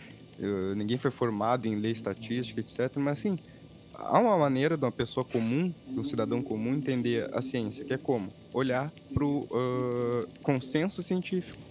ninguém 0.75 0.97
foi 0.97 1.11
formado 1.11 1.67
em 1.67 1.75
lei 1.75 1.91
estatística, 1.91 2.59
etc. 2.59 2.95
Mas 2.97 3.19
assim, 3.19 3.35
há 3.95 4.19
uma 4.19 4.37
maneira 4.37 4.77
de 4.77 4.83
uma 4.83 4.91
pessoa 4.91 5.25
comum, 5.25 5.73
de 5.87 5.99
um 5.99 6.03
cidadão 6.03 6.41
comum, 6.41 6.73
entender 6.73 7.29
a 7.33 7.41
ciência, 7.41 7.83
que 7.83 7.93
é 7.93 7.97
como? 7.97 8.29
Olhar 8.53 8.91
para 9.13 9.25
o 9.25 9.39
uh, 9.39 10.27
consenso 10.41 11.01
científico. 11.01 11.70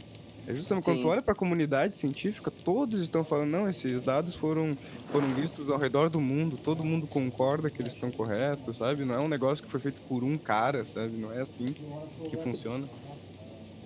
É 0.50 0.57
justamente 0.57 0.85
Sim. 0.85 0.90
quando 0.90 1.02
tu 1.02 1.09
olha 1.09 1.23
para 1.23 1.33
a 1.33 1.37
comunidade 1.37 1.97
científica, 1.97 2.50
todos 2.50 3.00
estão 3.00 3.25
falando, 3.25 3.50
não, 3.50 3.69
esses 3.69 4.02
dados 4.02 4.35
foram, 4.35 4.76
foram 5.12 5.28
vistos 5.35 5.71
ao 5.71 5.78
redor 5.78 6.11
do 6.11 6.21
mundo, 6.21 6.57
todo 6.57 6.83
mundo 6.83 7.07
concorda 7.07 7.71
que 7.71 7.80
eles 7.80 7.95
estão 7.95 8.11
corretos, 8.11 8.78
sabe? 8.78 9.04
Não 9.04 9.14
é 9.14 9.21
um 9.21 9.28
negócio 9.28 9.62
que 9.62 9.71
foi 9.71 9.78
feito 9.78 10.00
por 10.09 10.25
um 10.25 10.37
cara, 10.37 10.85
sabe? 10.85 11.12
Não 11.12 11.33
é 11.33 11.40
assim 11.40 11.73
que 12.28 12.37
funciona. 12.37 12.85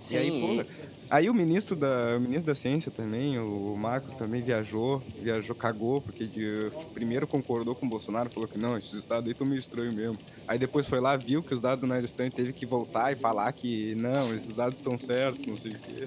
Sim. 0.09 0.15
E 0.15 0.17
aí, 0.17 0.31
pô, 0.31 0.75
aí 1.11 1.31
o 1.31 1.35
ministro 1.35 1.77
da, 1.77 2.17
o 2.17 2.21
ministro 2.21 2.47
da 2.47 2.55
Ciência 2.55 2.91
também, 2.91 3.39
o 3.39 3.75
Marcos 3.77 4.15
também 4.15 4.43
viajou, 4.43 5.03
viajou, 5.21 5.55
cagou, 5.55 6.01
porque 6.01 6.27
de, 6.27 6.71
primeiro 6.93 7.27
concordou 7.27 7.75
com 7.75 7.87
o 7.87 7.89
Bolsonaro, 7.89 8.31
falou 8.31 8.49
que 8.49 8.59
não, 8.59 8.77
esses 8.77 9.05
dados 9.05 9.27
aí 9.27 9.33
estão 9.33 9.47
meio 9.47 9.59
estranhos 9.59 9.95
mesmo. 9.95 10.19
Aí 10.47 10.59
depois 10.59 10.87
foi 10.87 11.01
lá, 11.01 11.17
viu 11.17 11.43
que 11.43 11.55
os 11.55 11.61
dados 11.61 11.87
não 11.87 11.95
eram 11.95 12.05
estranhos, 12.05 12.35
teve 12.35 12.53
que 12.53 12.67
voltar 12.67 13.13
e 13.13 13.17
falar 13.17 13.51
que 13.53 13.95
não, 13.95 14.35
esses 14.35 14.55
dados 14.55 14.79
estão 14.79 14.99
certos, 14.99 15.45
não 15.47 15.57
sei 15.57 15.73
o 15.73 15.79
quê. 15.79 16.05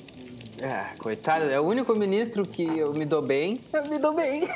É, 0.61 0.97
coitado, 0.97 1.45
é 1.45 1.59
o 1.59 1.63
único 1.63 1.97
ministro 1.97 2.45
que 2.45 2.63
eu 2.63 2.93
me 2.93 3.05
dou 3.05 3.21
bem, 3.21 3.61
eu 3.71 3.85
me 3.85 3.99
dou 3.99 4.13
bem. 4.13 4.47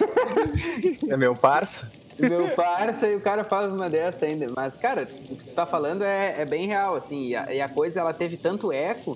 É 1.10 1.16
meu 1.16 1.36
parça? 1.36 1.92
meu 2.20 2.50
parça 2.56 3.08
e 3.08 3.16
o 3.16 3.22
cara 3.22 3.44
faz 3.44 3.72
uma 3.72 3.90
dessa 3.90 4.26
ainda. 4.26 4.48
Mas, 4.56 4.78
cara, 4.78 5.04
o 5.04 5.36
que 5.36 5.46
tu 5.46 5.54
tá 5.54 5.66
falando 5.66 6.04
é, 6.04 6.42
é 6.42 6.46
bem 6.46 6.68
real, 6.68 6.96
assim. 6.96 7.28
E 7.28 7.36
a, 7.36 7.54
e 7.54 7.62
a, 7.62 7.70
coisa, 7.70 8.00
ela 8.00 8.14
teve 8.14 8.38
tanto 8.38 8.72
eco 8.72 9.16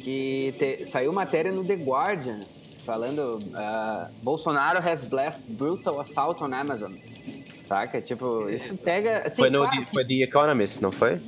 que 0.00 0.54
te, 0.58 0.86
saiu 0.86 1.12
matéria 1.12 1.52
no 1.52 1.64
The 1.64 1.74
Guardian 1.74 2.40
falando 2.84 3.38
uh, 3.38 4.08
Bolsonaro 4.22 4.80
has 4.80 5.04
blessed 5.04 5.52
brutal 5.52 6.00
assault 6.00 6.42
on 6.42 6.52
Amazon. 6.52 6.92
Saca? 7.66 8.00
Tipo, 8.00 8.48
isso 8.48 8.76
pega... 8.76 9.22
Assim, 9.26 9.36
foi 9.36 9.50
no 9.50 9.60
claro, 9.60 9.86
foi 9.86 10.04
The 10.04 10.14
Economist, 10.24 10.82
não 10.82 10.90
foi? 10.90 11.20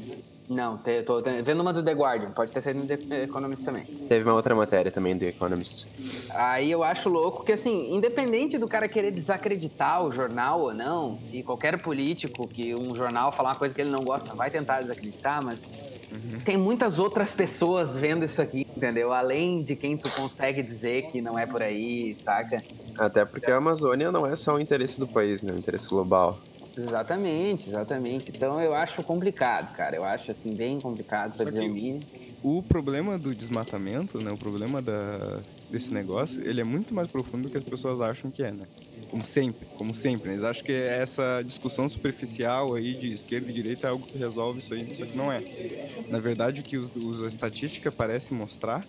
Não, 0.49 0.77
te, 0.77 1.03
tô 1.03 1.23
vendo 1.23 1.61
uma 1.61 1.73
do 1.73 1.83
The 1.83 1.93
Guardian, 1.93 2.31
pode 2.31 2.53
ter 2.53 2.61
saído 2.61 2.81
no 2.81 2.87
The 2.87 3.23
Economist 3.23 3.65
também. 3.65 3.85
Teve 3.85 4.25
uma 4.25 4.35
outra 4.35 4.55
matéria 4.55 4.93
também 4.93 5.15
do 5.15 5.21
The 5.21 5.29
Economist. 5.29 5.87
Aí 6.35 6.71
eu 6.71 6.85
acho 6.85 7.09
louco 7.09 7.45
que, 7.45 7.53
assim, 7.53 7.95
independente 7.95 8.59
do 8.59 8.69
cara 8.69 8.87
querer 8.87 9.11
desacreditar 9.11 10.05
o 10.05 10.13
jornal 10.13 10.61
ou 10.61 10.75
não, 10.75 11.19
e 11.33 11.43
qualquer 11.43 11.81
político 11.81 12.47
que 12.47 12.75
um 12.75 12.95
jornal 12.95 13.33
falar 13.33 13.51
uma 13.51 13.57
coisa 13.57 13.75
que 13.75 13.81
ele 13.81 13.91
não 13.91 14.05
gosta 14.05 14.35
vai 14.35 14.51
tentar 14.51 14.83
desacreditar, 14.83 15.43
mas 15.43 15.65
uhum. 16.13 16.41
tem 16.45 16.59
muitas 16.59 16.99
outras 16.99 17.33
pessoas 17.33 17.97
vendo 17.97 18.25
isso 18.27 18.43
aqui, 18.43 18.67
entendeu? 18.77 19.15
Além 19.15 19.63
de 19.63 19.75
quem 19.75 19.97
tu 19.97 20.11
consegue 20.11 20.63
dizer 20.63 21.07
que 21.07 21.23
não 21.23 21.39
é 21.39 21.47
por 21.47 21.63
aí, 21.63 22.15
saca? 22.23 22.63
Até 22.99 23.25
porque 23.25 23.51
a 23.51 23.57
Amazônia 23.57 24.13
não 24.13 24.27
é 24.27 24.37
só 24.37 24.55
o 24.55 24.61
interesse 24.61 25.01
do 25.01 25.07
país, 25.07 25.43
né? 25.43 25.53
O 25.55 25.59
interesse 25.59 25.89
global. 25.89 26.39
Exatamente, 26.77 27.69
exatamente. 27.69 28.31
Então 28.35 28.61
eu 28.61 28.75
acho 28.75 29.03
complicado, 29.03 29.73
cara. 29.73 29.97
Eu 29.97 30.05
acho 30.05 30.31
assim 30.31 30.55
bem 30.55 30.81
complicado 30.81 31.37
para 31.37 31.47
dizer 31.47 31.69
o 31.69 31.73
mínimo. 31.73 32.01
O 32.43 32.63
problema 32.63 33.19
do 33.19 33.35
desmatamento, 33.35 34.21
né? 34.21 34.31
O 34.31 34.37
problema 34.37 34.83
da, 34.83 35.41
desse 35.71 35.93
negócio, 35.93 36.47
ele 36.47 36.61
é 36.61 36.65
muito 36.65 36.93
mais 36.93 37.09
profundo 37.09 37.45
do 37.45 37.51
que 37.51 37.57
as 37.57 37.65
pessoas 37.65 38.01
acham 38.01 38.31
que 38.31 38.43
é, 38.43 38.53
né? 38.53 38.65
Como 39.11 39.25
sempre, 39.25 39.67
como 39.79 39.95
sempre. 39.95 40.29
Né? 40.29 40.35
Eles 40.35 40.45
acham 40.45 40.65
que 40.65 40.73
essa 40.73 41.43
discussão 41.43 41.89
superficial 41.89 42.75
aí 42.75 42.95
de 42.95 43.13
esquerda 43.13 43.51
e 43.51 43.55
direita 43.55 43.87
é 43.87 43.91
algo 43.91 44.07
que 44.07 44.19
resolve 44.19 44.59
isso 44.59 44.75
aí, 44.75 44.91
isso 44.91 45.03
aqui 45.03 45.17
não 45.17 45.33
é. 45.33 45.41
Na 46.09 46.19
verdade, 46.19 46.61
o 46.61 46.65
que 46.65 46.77
os, 46.77 46.95
os, 46.97 47.25
a 47.25 47.29
estatística 47.29 47.91
parece 47.91 48.35
mostrar 48.35 48.85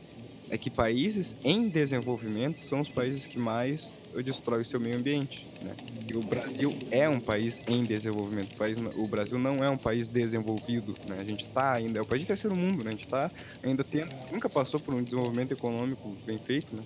é 0.49 0.57
que 0.57 0.69
países 0.69 1.35
em 1.43 1.67
desenvolvimento 1.67 2.61
são 2.61 2.81
os 2.81 2.89
países 2.89 3.25
que 3.25 3.39
mais 3.39 3.95
destrói 4.23 4.61
o 4.61 4.65
seu 4.65 4.79
meio 4.79 4.95
ambiente. 4.95 5.47
Né? 5.61 5.71
E 6.09 6.15
o 6.15 6.21
Brasil 6.21 6.73
é 6.91 7.09
um 7.09 7.19
país 7.19 7.59
em 7.67 7.83
desenvolvimento. 7.83 8.53
O, 8.53 8.57
país, 8.57 8.77
o 8.77 9.07
Brasil 9.07 9.37
não 9.37 9.63
é 9.63 9.69
um 9.69 9.77
país 9.77 10.09
desenvolvido. 10.09 10.95
Né? 11.07 11.17
A 11.19 11.23
gente 11.23 11.45
está 11.45 11.73
ainda, 11.73 11.99
é 11.99 12.01
o 12.01 12.05
país 12.05 12.21
de 12.21 12.27
terceiro 12.27 12.55
mundo, 12.55 12.83
né? 12.83 12.89
a 12.89 12.91
gente 12.91 13.05
está 13.05 13.31
ainda 13.63 13.83
tendo, 13.83 14.09
nunca 14.31 14.47
passou 14.47 14.79
por 14.79 14.93
um 14.93 15.03
desenvolvimento 15.03 15.51
econômico 15.51 16.15
bem 16.25 16.37
feito. 16.37 16.75
Né? 16.75 16.83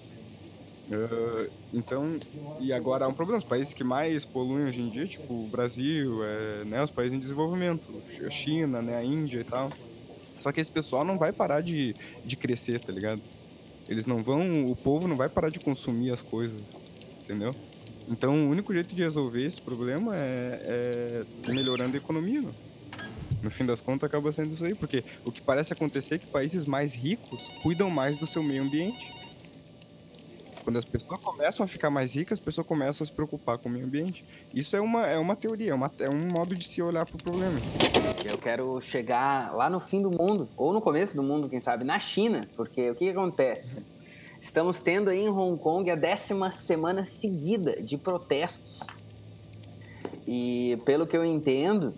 Uh, 0.91 1.51
então, 1.71 2.17
e 2.59 2.73
agora 2.73 3.05
há 3.05 3.07
um 3.07 3.13
problema. 3.13 3.37
Os 3.37 3.43
países 3.43 3.75
que 3.75 3.83
mais 3.83 4.25
poluem 4.25 4.65
hoje 4.65 4.81
em 4.81 4.89
dia, 4.89 5.05
tipo 5.05 5.31
o 5.31 5.47
Brasil, 5.47 6.23
é, 6.23 6.63
né, 6.65 6.81
os 6.81 6.89
países 6.89 7.15
em 7.15 7.19
desenvolvimento, 7.19 7.93
a 8.25 8.29
China, 8.31 8.81
né, 8.81 8.97
a 8.97 9.03
Índia 9.03 9.39
e 9.39 9.43
tal. 9.43 9.71
Só 10.41 10.51
que 10.51 10.59
esse 10.59 10.71
pessoal 10.71 11.05
não 11.05 11.17
vai 11.17 11.31
parar 11.31 11.61
de, 11.61 11.95
de 12.25 12.35
crescer, 12.35 12.79
tá 12.79 12.91
ligado? 12.91 13.21
Eles 13.89 14.05
não 14.05 14.23
vão, 14.23 14.71
o 14.71 14.75
povo 14.75 15.07
não 15.07 15.17
vai 15.17 15.27
parar 15.27 15.49
de 15.49 15.59
consumir 15.59 16.11
as 16.11 16.21
coisas 16.21 16.61
entendeu? 17.29 17.53
Então, 18.07 18.47
o 18.47 18.49
único 18.49 18.73
jeito 18.73 18.95
de 18.95 19.03
resolver 19.03 19.45
esse 19.45 19.61
problema 19.61 20.17
é, 20.17 21.25
é 21.45 21.51
melhorando 21.51 21.93
a 21.93 21.97
economia. 21.97 22.43
No 23.43 23.51
fim 23.51 23.65
das 23.65 23.79
contas, 23.79 24.07
acaba 24.07 24.31
sendo 24.31 24.51
isso 24.51 24.65
aí, 24.65 24.73
porque 24.73 25.03
o 25.23 25.31
que 25.31 25.39
parece 25.39 25.71
acontecer 25.71 26.15
é 26.15 26.17
que 26.17 26.25
países 26.25 26.65
mais 26.65 26.95
ricos 26.95 27.39
cuidam 27.61 27.89
mais 27.89 28.19
do 28.19 28.25
seu 28.25 28.41
meio 28.41 28.63
ambiente. 28.63 29.18
Quando 30.69 30.77
as 30.77 30.85
pessoas 30.85 31.19
começam 31.21 31.65
a 31.65 31.67
ficar 31.67 31.89
mais 31.89 32.15
ricas, 32.15 32.37
as 32.37 32.45
pessoas 32.45 32.67
começam 32.67 33.03
a 33.03 33.07
se 33.07 33.11
preocupar 33.11 33.57
com 33.57 33.67
o 33.67 33.71
meio 33.71 33.85
ambiente. 33.87 34.23
Isso 34.53 34.75
é 34.75 34.79
uma, 34.79 35.07
é 35.07 35.17
uma 35.17 35.35
teoria, 35.35 35.71
é, 35.71 35.73
uma, 35.73 35.91
é 35.97 36.07
um 36.07 36.31
modo 36.31 36.53
de 36.53 36.63
se 36.63 36.79
olhar 36.79 37.07
pro 37.07 37.17
problema. 37.17 37.59
Eu 38.23 38.37
quero 38.37 38.79
chegar 38.79 39.51
lá 39.55 39.67
no 39.67 39.79
fim 39.79 39.99
do 39.99 40.11
mundo, 40.11 40.47
ou 40.55 40.71
no 40.71 40.79
começo 40.79 41.15
do 41.15 41.23
mundo, 41.23 41.49
quem 41.49 41.59
sabe, 41.59 41.83
na 41.83 41.97
China, 41.97 42.41
porque 42.55 42.81
o 42.81 42.93
que, 42.93 43.05
que 43.05 43.09
acontece? 43.09 43.83
Estamos 44.39 44.79
tendo 44.79 45.09
aí 45.09 45.21
em 45.21 45.29
Hong 45.29 45.59
Kong 45.59 45.89
a 45.89 45.95
décima 45.95 46.51
semana 46.51 47.03
seguida 47.03 47.81
de 47.81 47.97
protestos. 47.97 48.79
E 50.27 50.77
pelo 50.85 51.07
que 51.07 51.17
eu 51.17 51.25
entendo, 51.25 51.95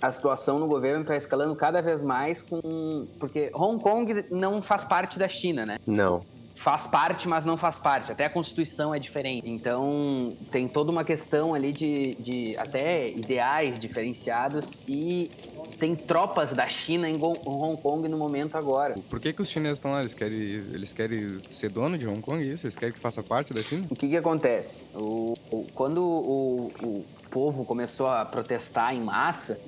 a 0.00 0.10
situação 0.10 0.58
no 0.58 0.66
governo 0.66 1.02
está 1.02 1.16
escalando 1.16 1.54
cada 1.54 1.82
vez 1.82 2.02
mais 2.02 2.40
com. 2.40 3.06
Porque 3.18 3.50
Hong 3.54 3.78
Kong 3.78 4.24
não 4.30 4.62
faz 4.62 4.86
parte 4.86 5.18
da 5.18 5.28
China, 5.28 5.66
né? 5.66 5.76
Não. 5.86 6.39
Faz 6.60 6.86
parte, 6.86 7.26
mas 7.26 7.42
não 7.42 7.56
faz 7.56 7.78
parte. 7.78 8.12
Até 8.12 8.26
a 8.26 8.30
Constituição 8.30 8.94
é 8.94 8.98
diferente. 8.98 9.48
Então, 9.48 10.36
tem 10.52 10.68
toda 10.68 10.92
uma 10.92 11.02
questão 11.02 11.54
ali 11.54 11.72
de, 11.72 12.14
de 12.16 12.54
até 12.58 13.08
ideais 13.08 13.78
diferenciados 13.78 14.82
e 14.86 15.30
tem 15.78 15.96
tropas 15.96 16.52
da 16.52 16.68
China 16.68 17.08
em 17.08 17.18
Hong 17.18 17.80
Kong 17.80 18.06
no 18.06 18.18
momento 18.18 18.58
agora. 18.58 18.94
Por 19.08 19.18
que, 19.18 19.32
que 19.32 19.40
os 19.40 19.48
chineses 19.48 19.78
estão 19.78 19.92
lá? 19.92 20.00
Eles 20.00 20.12
querem, 20.12 20.38
eles 20.38 20.92
querem 20.92 21.38
ser 21.48 21.70
dono 21.70 21.96
de 21.96 22.06
Hong 22.06 22.20
Kong, 22.20 22.46
isso? 22.46 22.66
Eles 22.66 22.76
querem 22.76 22.92
que 22.92 23.00
faça 23.00 23.22
parte 23.22 23.54
da 23.54 23.62
China? 23.62 23.86
O 23.88 23.96
que, 23.96 24.06
que 24.06 24.16
acontece? 24.18 24.84
O, 24.94 25.38
o 25.50 25.66
quando 25.74 26.04
o, 26.04 26.70
o 26.82 27.04
povo 27.30 27.64
começou 27.64 28.06
a 28.06 28.22
protestar 28.26 28.94
em 28.94 29.00
massa, 29.00 29.58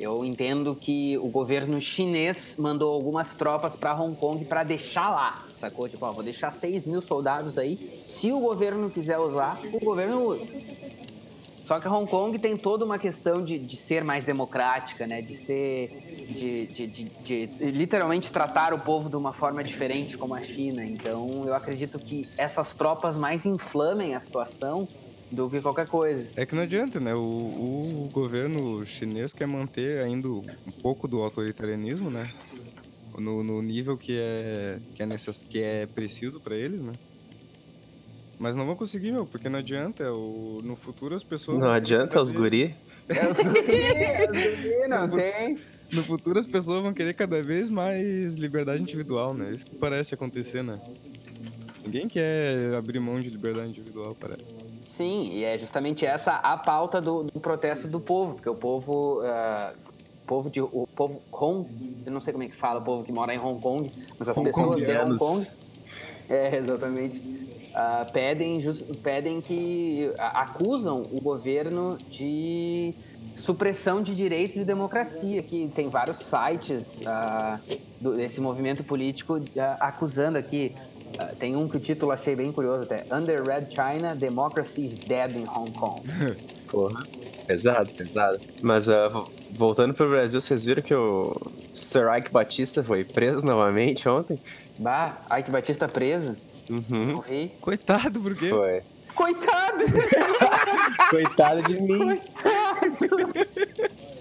eu 0.00 0.24
entendo 0.24 0.76
que 0.76 1.18
o 1.18 1.28
governo 1.28 1.80
chinês 1.80 2.54
mandou 2.56 2.94
algumas 2.94 3.34
tropas 3.34 3.74
para 3.74 3.94
Hong 4.00 4.14
Kong 4.14 4.44
para 4.44 4.62
deixar 4.62 5.10
lá, 5.10 5.44
sacou? 5.58 5.88
Tipo, 5.88 6.06
ó, 6.06 6.12
vou 6.12 6.22
deixar 6.22 6.50
6 6.50 6.86
mil 6.86 7.02
soldados 7.02 7.58
aí. 7.58 8.00
Se 8.04 8.32
o 8.32 8.40
governo 8.40 8.88
quiser 8.90 9.18
usar, 9.18 9.60
o 9.72 9.80
governo 9.84 10.22
usa. 10.22 10.56
Só 11.68 11.78
que 11.78 11.86
Hong 11.86 12.10
Kong 12.10 12.38
tem 12.38 12.56
toda 12.56 12.82
uma 12.82 12.98
questão 12.98 13.44
de, 13.44 13.58
de 13.58 13.76
ser 13.76 14.02
mais 14.02 14.24
democrática, 14.24 15.06
né? 15.06 15.20
De 15.20 15.36
ser. 15.36 16.16
De, 16.28 16.66
de, 16.66 16.86
de, 16.86 17.04
de, 17.46 17.70
literalmente 17.70 18.32
tratar 18.32 18.72
o 18.72 18.78
povo 18.78 19.10
de 19.10 19.16
uma 19.16 19.34
forma 19.34 19.62
diferente, 19.62 20.16
como 20.16 20.34
a 20.34 20.42
China. 20.42 20.82
Então, 20.82 21.44
eu 21.46 21.54
acredito 21.54 21.98
que 21.98 22.26
essas 22.38 22.72
tropas 22.72 23.18
mais 23.18 23.44
inflamem 23.44 24.14
a 24.14 24.20
situação 24.20 24.88
do 25.30 25.48
que 25.50 25.60
qualquer 25.60 25.86
coisa. 25.86 26.26
É 26.36 26.46
que 26.46 26.54
não 26.54 26.62
adianta, 26.62 26.98
né? 26.98 27.14
O, 27.14 27.18
o 27.18 28.10
governo 28.12 28.84
chinês 28.86 29.34
quer 29.34 29.46
manter 29.46 29.98
ainda 29.98 30.28
um 30.28 30.42
pouco 30.82 31.06
do 31.06 31.22
autoritarismo, 31.22 32.10
né? 32.10 32.30
No, 33.18 33.42
no 33.42 33.60
nível 33.60 33.96
que 33.96 34.16
é, 34.18 34.78
que 34.94 35.02
é, 35.02 35.06
necess, 35.06 35.44
que 35.44 35.60
é 35.60 35.86
preciso 35.86 36.40
para 36.40 36.56
eles, 36.56 36.80
né? 36.80 36.92
Mas 38.38 38.54
não 38.54 38.64
vão 38.64 38.76
conseguir, 38.76 39.10
meu, 39.10 39.26
porque 39.26 39.48
não 39.48 39.58
adianta. 39.58 40.12
O, 40.12 40.60
no 40.62 40.76
futuro 40.76 41.16
as 41.16 41.24
pessoas. 41.24 41.58
Não 41.58 41.70
adianta 41.70 42.20
os 42.20 42.30
guri. 42.30 42.76
É 43.08 43.26
os 43.28 43.36
guri, 43.38 43.62
os 44.30 44.62
guri 44.62 44.88
não 44.88 45.08
tem. 45.08 45.58
No 45.92 46.04
futuro 46.04 46.38
as 46.38 46.46
pessoas 46.46 46.82
vão 46.82 46.92
querer 46.92 47.14
cada 47.14 47.42
vez 47.42 47.70
mais 47.70 48.34
liberdade 48.34 48.82
individual, 48.82 49.34
né? 49.34 49.50
Isso 49.50 49.66
que 49.66 49.76
parece 49.76 50.14
acontecer, 50.14 50.62
né? 50.62 50.78
Ninguém 51.82 52.06
quer 52.06 52.74
abrir 52.74 53.00
mão 53.00 53.18
de 53.18 53.30
liberdade 53.30 53.70
individual, 53.70 54.14
parece. 54.14 54.44
Sim, 54.96 55.30
e 55.32 55.44
é 55.44 55.56
justamente 55.56 56.04
essa 56.04 56.34
a 56.34 56.56
pauta 56.56 57.00
do, 57.00 57.22
do 57.22 57.40
protesto 57.40 57.88
do 57.88 58.00
povo, 58.00 58.34
porque 58.34 58.50
o 58.50 58.54
povo, 58.54 59.22
uh, 59.22 59.74
povo 60.28 60.50
de, 60.50 60.60
o 60.60 60.86
povo 60.94 61.22
Hong, 61.32 61.66
eu 62.04 62.12
não 62.12 62.20
sei 62.20 62.32
como 62.32 62.44
é 62.44 62.48
que 62.48 62.54
fala, 62.54 62.80
o 62.80 62.84
povo 62.84 63.02
que 63.02 63.10
mora 63.10 63.34
em 63.34 63.38
Hong 63.38 63.60
Kong, 63.60 63.90
mas 64.18 64.28
as 64.28 64.36
Hong 64.36 64.46
pessoas 64.46 64.76
de 64.76 64.96
Hong 64.96 65.18
Kong, 65.18 65.48
é, 66.28 66.56
exatamente, 66.56 67.18
uh, 67.18 68.12
pedem, 68.12 68.60
just, 68.60 68.84
pedem 69.02 69.40
que 69.40 70.10
uh, 70.12 70.20
acusam 70.20 71.02
o 71.10 71.20
governo 71.20 71.96
de 72.10 72.94
supressão 73.34 74.02
de 74.02 74.14
direitos 74.14 74.56
e 74.56 74.64
democracia, 74.64 75.42
que 75.42 75.70
tem 75.74 75.88
vários 75.88 76.18
sites 76.18 77.00
do, 78.00 78.16
desse 78.16 78.40
movimento 78.40 78.84
político 78.84 79.40
acusando 79.80 80.36
aqui 80.36 80.74
Uh, 81.08 81.34
tem 81.36 81.56
um 81.56 81.66
que 81.66 81.78
o 81.78 81.80
título 81.80 82.12
achei 82.12 82.36
bem 82.36 82.52
curioso 82.52 82.84
até. 82.84 83.04
Under 83.10 83.42
Red 83.42 83.70
China, 83.70 84.14
Democracy 84.14 84.84
is 84.84 84.94
Dead 84.94 85.32
in 85.32 85.46
Hong 85.46 85.72
Kong. 85.72 86.02
Porra, 86.68 87.02
pesado, 87.48 87.90
pesado. 87.90 88.38
Mas 88.62 88.86
uh, 88.88 89.26
voltando 89.52 89.94
pro 89.94 90.08
Brasil, 90.10 90.40
vocês 90.40 90.64
viram 90.64 90.82
que 90.82 90.94
o 90.94 91.34
Sir 91.72 92.06
Ike 92.18 92.30
Batista 92.30 92.84
foi 92.84 93.02
preso 93.04 93.44
novamente 93.44 94.06
ontem? 94.08 94.38
Bah, 94.78 95.16
Ike 95.38 95.50
Batista 95.50 95.88
preso? 95.88 96.36
Uhum. 96.68 97.14
Morri. 97.14 97.50
Coitado, 97.60 98.20
por 98.20 98.36
quê? 98.36 98.50
Foi. 98.50 98.82
Coitado! 99.14 99.84
Coitado 101.10 101.62
de 101.62 101.80
mim. 101.80 101.98
Coitado! 101.98 103.48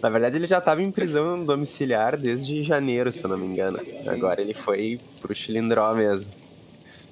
Na 0.01 0.09
verdade, 0.09 0.37
ele 0.37 0.47
já 0.47 0.59
estava 0.59 0.81
em 0.81 0.89
prisão 0.89 1.43
domiciliar 1.43 2.17
desde 2.17 2.63
janeiro, 2.63 3.11
se 3.11 3.23
eu 3.23 3.29
não 3.29 3.37
me 3.37 3.45
engano. 3.45 3.79
Agora 4.07 4.41
ele 4.41 4.53
foi 4.53 4.99
pro 5.21 5.35
Chilindró 5.35 5.93
mesmo. 5.93 6.31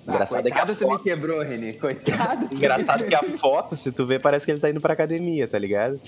Engraçado 0.08 0.46
ah, 0.46 0.50
é 0.50 0.52
que 0.52 0.60
a 0.60 0.68
foto... 0.76 0.94
me 0.94 1.00
quebrou, 1.00 1.41
Renê. 1.41 1.74
Coitado. 1.74 2.50
Engraçado 2.54 3.06
que 3.06 3.15
a 3.15 3.24
foto, 3.24 3.76
se 3.76 3.91
tu 3.91 4.06
ver, 4.06 4.22
parece 4.22 4.46
que 4.46 4.52
ele 4.52 4.60
tá 4.60 4.70
indo 4.70 4.80
pra 4.80 4.94
academia, 4.94 5.48
tá 5.48 5.58
ligado? 5.58 6.00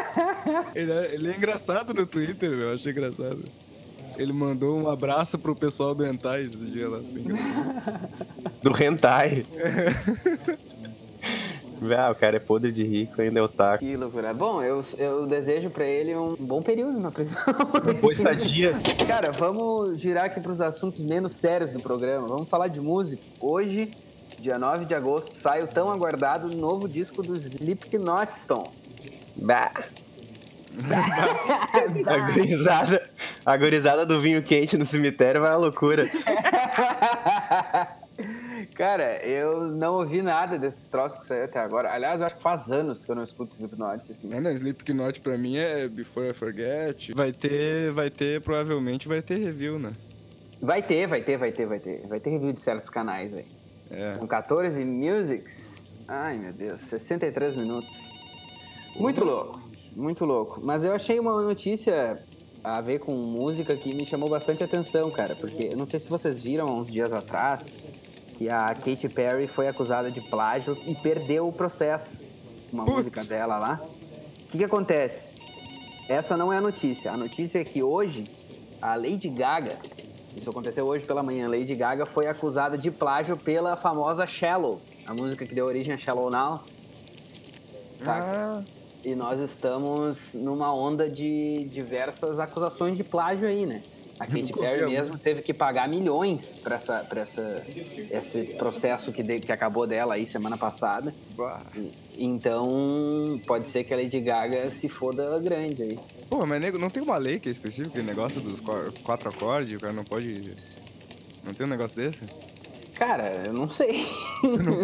ele, 0.74 0.92
é, 0.92 1.14
ele 1.14 1.32
é 1.32 1.36
engraçado 1.36 1.94
no 1.94 2.06
Twitter, 2.06 2.50
eu 2.50 2.74
achei 2.74 2.92
engraçado. 2.92 3.42
Ele 4.18 4.32
mandou 4.34 4.78
um 4.78 4.90
abraço 4.90 5.38
pro 5.38 5.56
pessoal 5.56 5.94
do 5.94 6.04
Hentai 6.04 6.42
esse 6.42 6.56
dia 6.56 6.88
lá. 6.88 6.98
Do 8.62 8.82
Hentai. 8.82 9.46
Ah, 11.96 12.10
o 12.10 12.14
cara 12.14 12.36
é 12.36 12.40
podre 12.40 12.70
de 12.70 12.84
rico, 12.84 13.20
ainda 13.20 13.38
é 13.38 13.42
otaku. 13.42 13.78
Que 13.78 13.96
loucura. 13.96 14.34
Bom, 14.34 14.62
eu, 14.62 14.84
eu 14.98 15.26
desejo 15.26 15.70
pra 15.70 15.84
ele 15.84 16.14
um 16.14 16.36
bom 16.38 16.60
período 16.60 17.00
na 17.00 17.10
prisão. 17.10 17.42
Boa 18.00 18.12
estadia. 18.12 18.74
Cara, 19.06 19.32
vamos 19.32 20.00
girar 20.00 20.26
aqui 20.26 20.40
pros 20.40 20.60
assuntos 20.60 21.02
menos 21.02 21.32
sérios 21.32 21.72
do 21.72 21.80
programa. 21.80 22.26
Vamos 22.26 22.48
falar 22.48 22.68
de 22.68 22.80
música. 22.80 23.22
Hoje, 23.40 23.90
dia 24.38 24.58
9 24.58 24.84
de 24.84 24.94
agosto, 24.94 25.34
sai 25.34 25.62
o 25.62 25.66
tão 25.66 25.90
aguardado 25.90 26.54
novo 26.54 26.88
disco 26.88 27.22
do 27.22 27.34
Slipknot 27.34 28.36
Stone. 28.36 28.68
Bah. 29.36 29.72
a, 32.06 32.32
gurizada, 32.32 33.02
a 33.44 33.56
gurizada 33.56 34.06
do 34.06 34.20
vinho 34.20 34.42
quente 34.42 34.76
no 34.76 34.86
cemitério 34.86 35.40
vai 35.40 35.50
à 35.50 35.56
loucura. 35.56 36.10
Cara, 38.74 39.24
eu 39.24 39.66
não 39.66 39.94
ouvi 39.94 40.22
nada 40.22 40.58
desses 40.58 40.88
troços 40.88 41.18
que 41.18 41.26
saiu 41.26 41.44
até 41.44 41.60
agora. 41.60 41.92
Aliás, 41.92 42.22
acho 42.22 42.36
que 42.36 42.42
faz 42.42 42.70
anos 42.70 43.04
que 43.04 43.10
eu 43.10 43.14
não 43.14 43.24
escuto 43.24 43.54
Slipknot, 43.54 44.10
assim. 44.10 44.32
É, 44.32 44.40
não, 44.40 44.50
Slipknot 44.52 45.20
pra 45.20 45.36
mim 45.36 45.56
é 45.56 45.88
Before 45.88 46.30
I 46.30 46.32
Forget. 46.32 47.12
Vai 47.14 47.32
ter, 47.32 47.92
vai 47.92 48.10
ter, 48.10 48.40
provavelmente 48.40 49.06
vai 49.06 49.20
ter 49.20 49.38
review, 49.44 49.78
né? 49.78 49.92
Vai 50.60 50.82
ter, 50.82 51.06
vai 51.06 51.22
ter, 51.22 51.36
vai 51.36 51.52
ter, 51.52 51.66
vai 51.66 51.78
ter. 51.78 52.06
Vai 52.06 52.20
ter 52.20 52.30
review 52.30 52.52
de 52.52 52.60
certos 52.60 52.90
canais 52.90 53.34
aí. 53.34 53.44
É. 53.90 54.16
Com 54.18 54.26
14 54.26 54.84
musics. 54.84 55.82
Ai, 56.06 56.38
meu 56.38 56.52
Deus, 56.52 56.80
63 56.80 57.56
minutos. 57.56 57.90
Muito 58.96 59.24
louco, 59.24 59.60
muito 59.94 60.24
louco. 60.24 60.60
Mas 60.62 60.82
eu 60.84 60.92
achei 60.92 61.18
uma 61.18 61.40
notícia 61.42 62.18
a 62.62 62.80
ver 62.80 62.98
com 62.98 63.12
música 63.14 63.76
que 63.76 63.94
me 63.94 64.04
chamou 64.04 64.28
bastante 64.28 64.62
atenção, 64.62 65.10
cara. 65.10 65.34
Porque 65.34 65.64
eu 65.64 65.76
não 65.76 65.86
sei 65.86 66.00
se 66.00 66.08
vocês 66.08 66.42
viram 66.42 66.68
há 66.68 66.74
uns 66.74 66.90
dias 66.90 67.12
atrás 67.12 67.76
que 68.40 68.48
a 68.48 68.74
Katy 68.74 69.10
Perry 69.10 69.46
foi 69.46 69.68
acusada 69.68 70.10
de 70.10 70.22
plágio 70.22 70.74
e 70.86 70.94
perdeu 70.94 71.46
o 71.46 71.52
processo. 71.52 72.24
Uma 72.72 72.86
Putz. 72.86 72.96
música 72.96 73.22
dela 73.22 73.58
lá. 73.58 73.78
O 73.82 74.50
que, 74.50 74.56
que 74.56 74.64
acontece? 74.64 75.28
Essa 76.08 76.38
não 76.38 76.50
é 76.50 76.56
a 76.56 76.60
notícia. 76.62 77.12
A 77.12 77.18
notícia 77.18 77.58
é 77.58 77.64
que 77.64 77.82
hoje 77.82 78.24
a 78.80 78.94
Lady 78.94 79.28
Gaga, 79.28 79.76
isso 80.34 80.48
aconteceu 80.48 80.86
hoje 80.86 81.04
pela 81.04 81.22
manhã, 81.22 81.50
Lady 81.50 81.74
Gaga 81.74 82.06
foi 82.06 82.28
acusada 82.28 82.78
de 82.78 82.90
plágio 82.90 83.36
pela 83.36 83.76
famosa 83.76 84.26
Shallow, 84.26 84.80
a 85.06 85.12
música 85.12 85.44
que 85.44 85.54
deu 85.54 85.66
origem 85.66 85.92
a 85.92 85.98
Shallow 85.98 86.30
Now. 86.30 86.64
Tá? 88.02 88.20
Ah. 88.24 88.62
E 89.04 89.14
nós 89.14 89.38
estamos 89.44 90.16
numa 90.32 90.72
onda 90.74 91.10
de 91.10 91.64
diversas 91.64 92.38
acusações 92.38 92.96
de 92.96 93.04
plágio 93.04 93.46
aí, 93.46 93.66
né? 93.66 93.82
A 94.20 94.26
Katy 94.26 94.52
Perry 94.52 94.90
mesmo 94.90 95.16
teve 95.16 95.40
que 95.40 95.54
pagar 95.54 95.88
milhões 95.88 96.60
para 96.62 96.76
essa, 96.76 96.98
pra 96.98 97.22
essa, 97.22 97.64
esse 98.10 98.54
processo 98.58 99.10
que, 99.10 99.22
de, 99.22 99.40
que 99.40 99.50
acabou 99.50 99.86
dela 99.86 100.12
aí 100.12 100.26
semana 100.26 100.58
passada. 100.58 101.14
Então, 102.18 103.40
pode 103.46 103.68
ser 103.68 103.82
que 103.82 103.94
a 103.94 103.96
Lady 103.96 104.20
Gaga 104.20 104.70
se 104.72 104.90
foda 104.90 105.38
grande 105.40 105.82
aí. 105.82 105.98
Pô, 106.28 106.44
mas 106.44 106.60
nego, 106.60 106.78
não 106.78 106.90
tem 106.90 107.02
uma 107.02 107.16
lei 107.16 107.40
que 107.40 107.48
é 107.48 107.52
específica, 107.52 107.98
o 107.98 108.04
negócio 108.04 108.42
dos 108.42 108.60
quatro 109.02 109.30
acordes, 109.30 109.74
o 109.74 109.80
cara 109.80 109.94
não 109.94 110.04
pode. 110.04 110.52
Não 111.42 111.54
tem 111.54 111.64
um 111.64 111.70
negócio 111.70 111.96
desse? 111.96 112.26
Cara, 112.96 113.44
eu 113.46 113.54
não 113.54 113.70
sei. 113.70 114.06
Não 114.42 114.80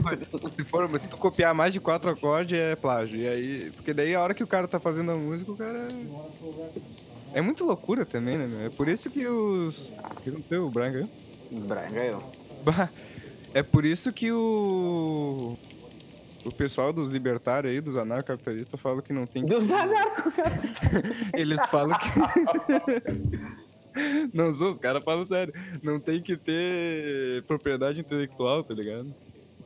se, 0.56 0.64
for, 0.64 1.00
se 1.00 1.06
tu 1.06 1.18
copiar 1.18 1.52
mais 1.52 1.74
de 1.74 1.80
quatro 1.80 2.10
acordes 2.10 2.58
é 2.58 2.74
plágio. 2.74 3.18
E 3.18 3.28
aí. 3.28 3.70
Porque 3.72 3.92
daí 3.92 4.14
a 4.14 4.22
hora 4.22 4.32
que 4.32 4.42
o 4.42 4.46
cara 4.46 4.66
tá 4.66 4.80
fazendo 4.80 5.12
a 5.12 5.14
música, 5.14 5.52
o 5.52 5.56
cara. 5.56 5.86
É 7.32 7.40
muito 7.40 7.64
loucura 7.64 8.04
também, 8.06 8.36
né, 8.38 8.46
meu? 8.46 8.66
É 8.66 8.70
por 8.70 8.88
isso 8.88 9.10
que 9.10 9.26
os. 9.26 9.88
O 9.90 10.20
que 10.22 10.30
aconteceu? 10.30 10.66
O 10.66 10.70
Brian 10.70 10.92
ganhou? 10.92 11.10
O 11.52 11.60
Brian 11.60 11.90
ganhou. 11.92 12.32
É 13.52 13.62
por 13.62 13.84
isso 13.84 14.12
que 14.12 14.32
o. 14.32 15.56
O 16.44 16.52
pessoal 16.52 16.92
dos 16.92 17.10
libertários 17.10 17.72
aí, 17.72 17.80
dos 17.80 17.96
anarcapitalistas, 17.96 18.80
falam 18.80 19.00
que 19.02 19.12
não 19.12 19.26
tem 19.26 19.44
que. 19.44 19.50
Dos 19.50 19.66
cara. 19.66 19.92
Eles 21.34 21.64
falam 21.66 21.98
que. 21.98 22.08
não 24.32 24.52
sou, 24.52 24.70
os 24.70 24.78
caras 24.78 25.02
falam 25.02 25.24
sério. 25.24 25.52
Não 25.82 25.98
tem 25.98 26.22
que 26.22 26.36
ter 26.36 27.42
propriedade 27.44 28.00
intelectual, 28.00 28.62
tá 28.62 28.74
ligado? 28.74 29.12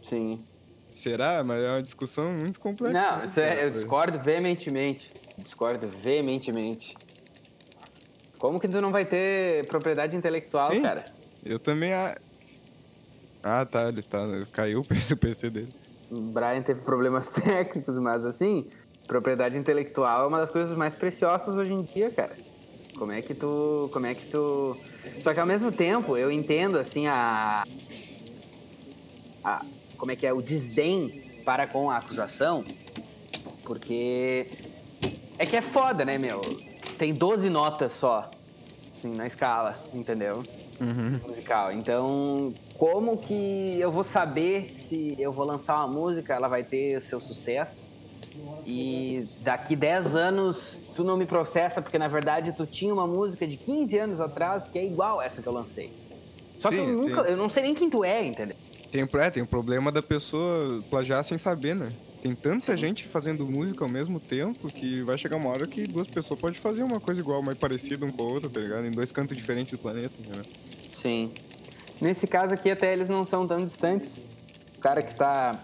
Sim. 0.02 0.42
Será? 0.90 1.44
Mas 1.44 1.62
é 1.62 1.70
uma 1.70 1.82
discussão 1.82 2.32
muito 2.32 2.58
complexa. 2.58 2.94
Não, 2.94 3.18
né, 3.18 3.30
é- 3.36 3.64
eu 3.66 3.70
discordo 3.70 4.18
veementemente. 4.18 5.12
Discordo 5.38 5.86
veementemente. 5.86 6.96
Como 8.40 8.58
que 8.58 8.66
tu 8.66 8.80
não 8.80 8.90
vai 8.90 9.04
ter 9.04 9.66
propriedade 9.66 10.16
intelectual, 10.16 10.72
Sim. 10.72 10.80
cara? 10.80 11.04
Eu 11.44 11.58
também. 11.58 11.92
a- 11.92 12.16
Ah, 13.42 13.64
tá, 13.66 13.88
ele 13.88 14.02
tá. 14.02 14.18
Caiu 14.50 14.80
o 14.80 14.84
PC, 14.88 15.14
o 15.14 15.16
PC 15.18 15.50
dele. 15.50 15.74
O 16.10 16.20
Brian 16.20 16.62
teve 16.62 16.80
problemas 16.80 17.28
técnicos, 17.30 17.98
mas 17.98 18.24
assim, 18.24 18.66
propriedade 19.06 19.56
intelectual 19.58 20.24
é 20.24 20.26
uma 20.26 20.38
das 20.40 20.50
coisas 20.50 20.74
mais 20.76 20.94
preciosas 20.94 21.54
hoje 21.54 21.72
em 21.72 21.82
dia, 21.82 22.10
cara. 22.10 22.34
Como 22.98 23.12
é 23.12 23.20
que 23.22 23.34
tu, 23.34 23.88
como 23.92 24.06
é 24.06 24.14
que 24.14 24.26
tu 24.26 24.76
Só 25.20 25.32
que 25.34 25.40
ao 25.40 25.46
mesmo 25.46 25.70
tempo, 25.70 26.16
eu 26.16 26.30
entendo 26.30 26.78
assim 26.78 27.06
a 27.06 27.62
a 29.44 29.64
como 29.96 30.12
é 30.12 30.16
que 30.16 30.26
é 30.26 30.32
o 30.32 30.40
desdém 30.40 31.42
para 31.44 31.66
com 31.66 31.90
a 31.90 31.98
acusação, 31.98 32.64
porque 33.64 34.46
é 35.38 35.44
que 35.46 35.56
é 35.56 35.60
foda, 35.62 36.04
né, 36.04 36.16
meu? 36.18 36.40
Tem 37.00 37.14
12 37.14 37.48
notas 37.48 37.94
só 37.94 38.30
assim, 38.94 39.14
na 39.14 39.26
escala, 39.26 39.74
entendeu? 39.94 40.42
musical. 41.26 41.72
Então, 41.72 42.52
como 42.76 43.16
que 43.16 43.80
eu 43.80 43.90
vou 43.90 44.04
saber 44.04 44.68
se 44.68 45.16
eu 45.18 45.32
vou 45.32 45.46
lançar 45.46 45.76
uma 45.76 45.86
música, 45.86 46.34
ela 46.34 46.46
vai 46.46 46.62
ter 46.62 46.98
o 46.98 47.00
seu 47.00 47.18
sucesso? 47.18 47.78
E 48.66 49.26
daqui 49.40 49.74
10 49.74 50.14
anos 50.14 50.76
tu 50.94 51.02
não 51.02 51.16
me 51.16 51.24
processa 51.24 51.80
porque 51.80 51.96
na 51.96 52.06
verdade 52.06 52.52
tu 52.52 52.66
tinha 52.66 52.92
uma 52.92 53.06
música 53.06 53.46
de 53.46 53.56
15 53.56 53.98
anos 53.98 54.20
atrás 54.20 54.66
que 54.66 54.78
é 54.78 54.84
igual 54.84 55.22
essa 55.22 55.40
que 55.40 55.48
eu 55.48 55.54
lancei. 55.54 55.90
Só 56.58 56.68
que 56.68 56.76
eu 56.76 56.84
Sim, 56.84 56.92
nunca, 56.92 57.24
sim. 57.24 57.30
eu 57.30 57.36
não 57.38 57.48
sei 57.48 57.62
nem 57.62 57.74
quem 57.74 57.88
tu 57.88 58.04
é, 58.04 58.22
entendeu? 58.26 58.56
Tem, 58.92 59.08
é, 59.10 59.30
tem 59.30 59.42
o 59.42 59.46
problema 59.46 59.90
da 59.90 60.02
pessoa 60.02 60.82
plagiar 60.90 61.24
sem 61.24 61.38
saber, 61.38 61.74
né? 61.74 61.90
Tem 62.22 62.34
tanta 62.34 62.76
gente 62.76 63.04
fazendo 63.04 63.50
música 63.50 63.82
ao 63.82 63.90
mesmo 63.90 64.20
tempo 64.20 64.68
que 64.68 65.02
vai 65.02 65.16
chegar 65.16 65.36
uma 65.36 65.48
hora 65.48 65.66
que 65.66 65.86
duas 65.86 66.06
pessoas 66.06 66.38
podem 66.38 66.60
fazer 66.60 66.82
uma 66.82 67.00
coisa 67.00 67.20
igual, 67.20 67.42
mais 67.42 67.56
parecida 67.56 68.04
um 68.04 68.10
com 68.10 68.22
a 68.22 68.26
outra, 68.26 68.50
tá 68.50 68.60
ligado? 68.60 68.86
Em 68.86 68.90
dois 68.90 69.10
cantos 69.10 69.36
diferentes 69.36 69.72
do 69.72 69.78
planeta, 69.78 70.12
né? 70.28 70.42
Sim. 71.00 71.32
Nesse 71.98 72.26
caso 72.26 72.52
aqui, 72.52 72.70
até 72.70 72.92
eles 72.92 73.08
não 73.08 73.24
são 73.24 73.46
tão 73.46 73.64
distantes. 73.64 74.18
O 74.76 74.80
cara 74.80 75.02
que 75.02 75.14
tá, 75.14 75.62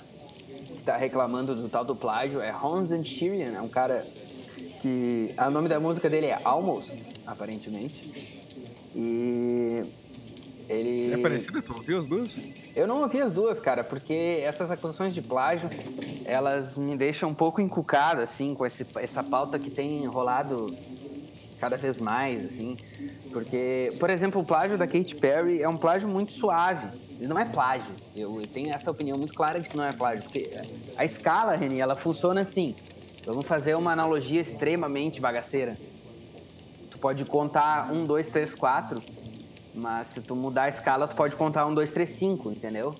que 0.48 0.82
tá 0.82 0.96
reclamando 0.96 1.54
do 1.54 1.68
tal 1.68 1.84
do 1.84 1.94
plágio 1.94 2.40
é 2.40 2.50
Hans 2.50 2.90
and 2.90 3.04
Shirian. 3.04 3.52
É 3.52 3.60
um 3.60 3.68
cara 3.68 4.06
que... 4.80 5.34
ah, 5.36 5.48
O 5.48 5.50
nome 5.50 5.68
da 5.68 5.78
música 5.78 6.08
dele 6.08 6.26
é 6.26 6.38
Almost, 6.42 6.90
aparentemente. 7.26 8.42
E... 8.94 9.82
Ele... 10.68 11.12
É 11.12 11.16
parecida? 11.18 11.60
Tu 11.60 11.72
ouviu 11.74 11.98
as 11.98 12.06
duas? 12.06 12.30
Eu 12.76 12.86
não 12.86 13.00
ouvi 13.00 13.22
as 13.22 13.32
duas, 13.32 13.58
cara, 13.58 13.82
porque 13.82 14.42
essas 14.44 14.70
acusações 14.70 15.14
de 15.14 15.22
plágio, 15.22 15.70
elas 16.26 16.76
me 16.76 16.94
deixam 16.94 17.30
um 17.30 17.34
pouco 17.34 17.58
encucado, 17.58 18.20
assim, 18.20 18.54
com 18.54 18.66
esse, 18.66 18.86
essa 18.96 19.24
pauta 19.24 19.58
que 19.58 19.70
tem 19.70 20.04
rolado 20.04 20.76
cada 21.58 21.78
vez 21.78 21.98
mais, 21.98 22.44
assim. 22.44 22.76
Porque, 23.32 23.90
por 23.98 24.10
exemplo, 24.10 24.42
o 24.42 24.44
plágio 24.44 24.76
da 24.76 24.86
Katy 24.86 25.14
Perry 25.14 25.62
é 25.62 25.68
um 25.68 25.76
plágio 25.78 26.06
muito 26.06 26.32
suave. 26.32 26.86
Ele 27.18 27.26
não 27.26 27.38
é 27.38 27.46
plágio. 27.46 27.94
Eu, 28.14 28.38
eu 28.42 28.46
tenho 28.46 28.70
essa 28.74 28.90
opinião 28.90 29.16
muito 29.16 29.32
clara 29.32 29.58
de 29.58 29.70
que 29.70 29.76
não 29.76 29.84
é 29.84 29.92
plágio. 29.92 30.24
Porque 30.24 30.50
a 30.98 31.04
escala, 31.04 31.56
Reni, 31.56 31.80
ela 31.80 31.96
funciona 31.96 32.42
assim. 32.42 32.76
Vamos 33.24 33.46
fazer 33.46 33.74
uma 33.74 33.92
analogia 33.92 34.42
extremamente 34.42 35.18
bagaceira. 35.18 35.76
Tu 36.90 36.98
pode 36.98 37.24
contar 37.24 37.90
um, 37.90 38.04
dois, 38.04 38.28
três, 38.28 38.54
quatro, 38.54 39.02
mas 39.76 40.08
se 40.08 40.20
tu 40.20 40.34
mudar 40.34 40.64
a 40.64 40.68
escala, 40.68 41.06
tu 41.06 41.14
pode 41.14 41.36
contar 41.36 41.66
um, 41.66 41.74
dois, 41.74 41.90
três, 41.90 42.10
cinco, 42.10 42.50
entendeu? 42.50 42.94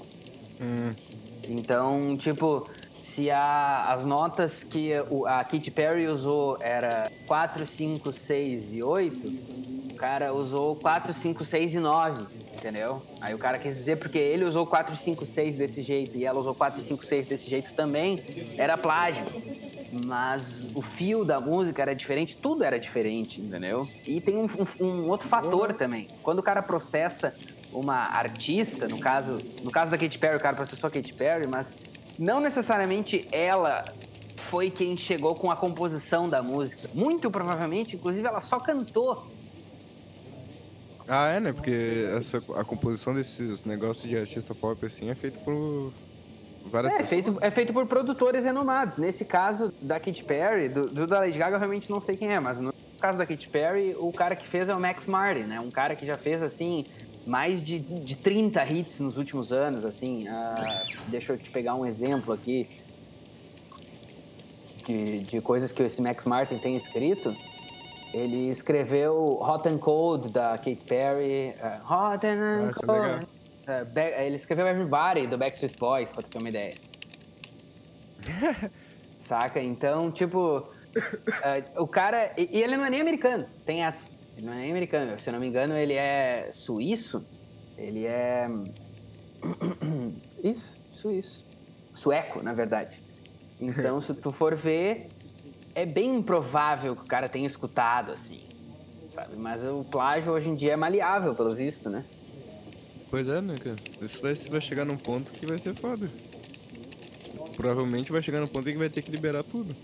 Então, 1.48 2.16
tipo, 2.16 2.68
se 2.92 3.30
a- 3.30 3.84
as 3.88 4.04
notas 4.04 4.62
que 4.62 4.92
a 5.26 5.44
Katy 5.44 5.70
Perry 5.70 6.06
usou 6.06 6.56
era 6.60 7.10
4, 7.26 7.66
5, 7.66 8.12
6 8.12 8.72
e 8.72 8.82
8, 8.82 9.28
o 9.92 9.94
cara 9.94 10.32
usou 10.34 10.76
4, 10.76 11.12
5, 11.14 11.44
6 11.44 11.74
e 11.74 11.78
9, 11.78 12.26
entendeu? 12.54 13.00
Aí 13.20 13.32
o 13.34 13.38
cara 13.38 13.58
quis 13.58 13.74
dizer 13.76 13.96
porque 13.98 14.18
ele 14.18 14.44
usou 14.44 14.66
4, 14.66 14.96
5, 14.96 15.24
6 15.24 15.56
desse 15.56 15.82
jeito 15.82 16.16
e 16.16 16.24
ela 16.24 16.38
usou 16.40 16.54
4, 16.54 16.82
5, 16.82 17.04
6 17.04 17.26
desse 17.26 17.48
jeito 17.48 17.72
também, 17.74 18.18
era 18.58 18.76
plágio. 18.76 19.24
Mas 20.04 20.42
o 20.74 20.82
fio 20.82 21.24
da 21.24 21.40
música 21.40 21.82
era 21.82 21.94
diferente, 21.94 22.36
tudo 22.36 22.62
era 22.64 22.78
diferente, 22.78 23.40
entendeu? 23.40 23.88
E 24.06 24.20
tem 24.20 24.36
um, 24.36 24.44
um- 24.80 24.84
um 24.84 25.08
outro 25.08 25.28
fator 25.28 25.72
também. 25.72 26.08
Quando 26.22 26.40
o 26.40 26.42
cara 26.42 26.62
processa 26.62 27.32
uma 27.72 27.94
artista, 27.96 28.88
no 28.88 28.98
caso, 28.98 29.38
no 29.62 29.70
caso 29.70 29.90
da 29.90 29.98
Katy 29.98 30.18
Perry, 30.18 30.36
o 30.36 30.40
cara 30.40 30.56
processou 30.56 30.88
a 30.88 30.90
Katy 30.90 31.12
Perry, 31.14 31.46
mas 31.46 31.72
não 32.18 32.40
necessariamente 32.40 33.26
ela 33.30 33.84
foi 34.36 34.70
quem 34.70 34.96
chegou 34.96 35.34
com 35.34 35.50
a 35.50 35.56
composição 35.56 36.28
da 36.28 36.42
música. 36.42 36.88
Muito 36.94 37.30
provavelmente, 37.30 37.96
inclusive, 37.96 38.26
ela 38.26 38.40
só 38.40 38.60
cantou. 38.60 39.26
Ah, 41.08 41.30
é, 41.34 41.40
né? 41.40 41.52
Porque 41.52 42.08
essa, 42.16 42.38
a 42.56 42.64
composição 42.64 43.14
desses 43.14 43.64
negócios 43.64 44.08
de 44.08 44.16
artista 44.16 44.54
pop, 44.54 44.84
assim, 44.84 45.08
é 45.10 45.14
feita 45.14 45.38
por 45.40 45.92
várias 46.70 46.92
É 46.92 46.96
pessoas. 46.98 47.08
feito, 47.10 47.38
é 47.40 47.50
feito 47.50 47.72
por 47.72 47.86
produtores 47.86 48.44
renomados. 48.44 48.96
Nesse 48.98 49.24
caso 49.24 49.72
da 49.80 49.98
Katy 50.00 50.24
Perry, 50.24 50.68
do, 50.68 50.86
do 50.88 51.06
da 51.06 51.20
Lady 51.20 51.38
Gaga, 51.38 51.56
eu 51.56 51.58
realmente 51.60 51.90
não 51.90 52.00
sei 52.00 52.16
quem 52.16 52.32
é, 52.32 52.40
mas 52.40 52.58
no 52.58 52.72
caso 53.00 53.18
da 53.18 53.26
Katy 53.26 53.48
Perry, 53.48 53.94
o 53.98 54.12
cara 54.12 54.34
que 54.36 54.46
fez 54.46 54.68
é 54.68 54.74
o 54.74 54.80
Max 54.80 55.06
Martin, 55.06 55.42
né? 55.44 55.60
Um 55.60 55.70
cara 55.70 55.94
que 55.94 56.04
já 56.06 56.16
fez, 56.16 56.42
assim, 56.42 56.84
mais 57.26 57.62
de, 57.62 57.78
de 57.78 58.16
30 58.16 58.64
hits 58.72 58.98
nos 59.00 59.16
últimos 59.16 59.52
anos, 59.52 59.84
assim. 59.84 60.26
Ah, 60.28 60.82
deixa 61.08 61.32
eu 61.32 61.38
te 61.38 61.50
pegar 61.50 61.74
um 61.74 61.84
exemplo 61.86 62.32
aqui 62.32 62.68
de, 64.86 65.20
de 65.20 65.40
coisas 65.40 65.72
que 65.72 65.82
esse 65.82 66.00
Max 66.00 66.24
Martin 66.24 66.58
tem 66.58 66.76
escrito. 66.76 67.34
Ele 68.14 68.50
escreveu 68.50 69.36
Hot 69.42 69.68
and 69.68 69.78
Cold, 69.78 70.30
da 70.30 70.56
Katy 70.56 70.80
Perry. 70.86 71.54
ah, 71.60 72.12
Hot 72.14 72.26
and 72.26 72.66
Ah, 72.66 72.70
isso 72.70 72.80
é 73.66 73.84
Be- 73.84 74.14
ele 74.24 74.36
escreveu 74.36 74.66
Everybody, 74.66 75.26
do 75.26 75.36
Backstreet 75.36 75.76
Boys, 75.78 76.12
pra 76.12 76.22
tu 76.22 76.30
ter 76.30 76.38
uma 76.38 76.48
ideia. 76.48 76.74
Saca? 79.20 79.60
Então, 79.60 80.10
tipo, 80.10 80.68
ah, 81.42 81.80
o 81.80 81.86
cara. 81.86 82.32
E, 82.36 82.48
e 82.58 82.62
ele 82.62 82.76
não 82.76 82.84
é 82.84 82.90
nem 82.90 83.00
americano, 83.00 83.46
tem 83.64 83.84
essa. 83.84 84.04
Ele 84.36 84.46
não 84.46 84.52
é 84.52 84.56
nem 84.56 84.70
americano. 84.70 85.18
Se 85.18 85.28
eu 85.28 85.32
não 85.32 85.40
me 85.40 85.46
engano, 85.48 85.76
ele 85.76 85.94
é 85.94 86.50
suíço. 86.52 87.24
Ele 87.76 88.06
é. 88.06 88.48
Isso, 90.42 90.76
suíço. 90.92 91.44
Sueco, 91.94 92.42
na 92.42 92.52
verdade. 92.52 92.98
Então, 93.60 94.00
se 94.00 94.12
tu 94.14 94.30
for 94.30 94.54
ver, 94.54 95.08
é 95.74 95.86
bem 95.86 96.16
improvável 96.16 96.94
que 96.94 97.02
o 97.02 97.06
cara 97.06 97.28
tenha 97.28 97.46
escutado, 97.46 98.12
assim. 98.12 98.42
Sabe? 99.12 99.34
Mas 99.36 99.62
o 99.64 99.82
plágio 99.84 100.32
hoje 100.32 100.50
em 100.50 100.54
dia 100.54 100.74
é 100.74 100.76
maleável, 100.76 101.34
pelo 101.34 101.54
visto, 101.54 101.88
né? 101.88 102.04
Pois 103.10 103.28
é, 103.28 103.40
né, 103.40 103.54
cara? 103.62 103.76
Isso 104.02 104.20
vai, 104.20 104.34
vai 104.34 104.60
chegar 104.60 104.84
num 104.84 104.96
ponto 104.96 105.30
que 105.32 105.46
vai 105.46 105.58
ser 105.58 105.74
foda. 105.74 106.08
Provavelmente 107.56 108.12
vai 108.12 108.20
chegar 108.20 108.40
num 108.40 108.46
ponto 108.46 108.68
em 108.68 108.72
que 108.72 108.78
vai 108.78 108.90
ter 108.90 109.02
que 109.02 109.10
liberar 109.10 109.42
tudo. 109.42 109.74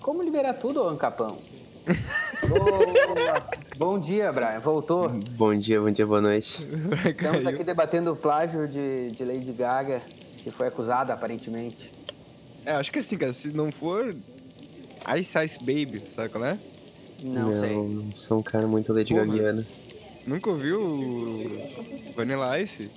Como 0.00 0.22
liberar 0.22 0.54
tudo, 0.54 0.82
Ancapão? 0.82 1.38
Boa. 2.48 3.48
Bom 3.76 3.98
dia, 3.98 4.32
Brian. 4.32 4.58
Voltou? 4.58 5.08
Bom 5.08 5.54
dia, 5.56 5.80
bom 5.80 5.90
dia, 5.90 6.06
boa 6.06 6.20
noite. 6.20 6.66
Estamos 7.08 7.46
aqui 7.46 7.64
debatendo 7.64 8.12
o 8.12 8.16
plágio 8.16 8.68
de, 8.68 9.10
de 9.10 9.24
Lady 9.24 9.52
Gaga, 9.52 10.00
que 10.38 10.50
foi 10.50 10.68
acusada, 10.68 11.12
aparentemente. 11.12 11.90
É, 12.64 12.72
acho 12.72 12.92
que 12.92 12.98
assim, 12.98 13.16
cara, 13.16 13.32
se 13.32 13.54
não 13.54 13.70
for 13.72 14.14
Ice 15.18 15.44
Ice 15.44 15.58
Baby, 15.58 16.02
sabe 16.14 16.28
qual 16.28 16.44
é? 16.44 16.58
Não, 17.22 17.60
sei. 17.60 17.76
não 17.76 18.12
sou 18.12 18.38
um 18.38 18.42
cara 18.42 18.66
muito 18.66 18.92
Lady 18.92 19.14
Porra. 19.14 19.26
Gagiana. 19.26 19.66
Nunca 20.26 20.50
ouviu 20.50 20.80
o 20.80 21.59
Vanilla 22.20 22.60
Ice? 22.60 22.90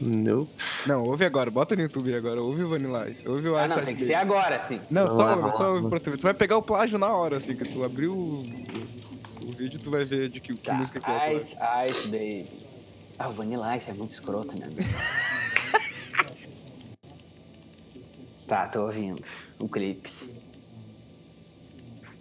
Não. 0.00 0.48
Não, 0.86 1.02
ouve 1.04 1.24
agora, 1.24 1.50
bota 1.50 1.74
no 1.76 1.82
YouTube 1.82 2.14
agora, 2.14 2.42
ouve 2.42 2.64
o 2.64 2.68
Vanilla 2.68 3.08
Ice, 3.08 3.26
ouve 3.28 3.48
o 3.48 3.56
Ah, 3.56 3.66
Ice 3.66 3.74
não, 3.74 3.82
Ice 3.82 3.86
tem 3.86 3.96
que 3.96 4.06
ser 4.06 4.14
agora, 4.14 4.62
sim. 4.68 4.78
Não, 4.90 5.02
Vamos 5.06 5.16
só 5.16 5.22
lá, 5.24 5.30
ouve, 5.30 5.40
vamos 5.42 5.56
só 5.56 5.62
lá, 5.62 5.70
ouve 5.70 5.88
pra 5.88 6.00
tu 6.00 6.10
ver. 6.10 6.16
Tu 6.18 6.22
vai 6.22 6.34
pegar 6.34 6.56
o 6.56 6.62
plágio 6.62 6.98
na 6.98 7.12
hora, 7.12 7.36
assim, 7.38 7.56
que 7.56 7.64
tu 7.64 7.82
abriu 7.84 8.12
o, 8.12 8.40
o 9.42 9.52
vídeo 9.56 9.78
tu 9.78 9.90
vai 9.90 10.04
ver 10.04 10.28
de 10.28 10.40
que, 10.40 10.54
que 10.54 10.62
Tá, 10.62 10.74
música 10.74 11.00
que 11.00 11.10
é. 11.10 11.36
Ice, 11.36 11.56
Ice 11.86 12.08
Baby. 12.08 12.46
Ah, 13.18 13.28
o 13.28 13.32
Vanilla 13.32 13.76
Ice 13.76 13.90
é 13.90 13.94
muito 13.94 14.12
escroto, 14.12 14.58
né? 14.58 14.68
tá, 18.46 18.68
tô 18.68 18.82
ouvindo 18.82 19.22
o 19.60 19.68
clipe. 19.68 20.10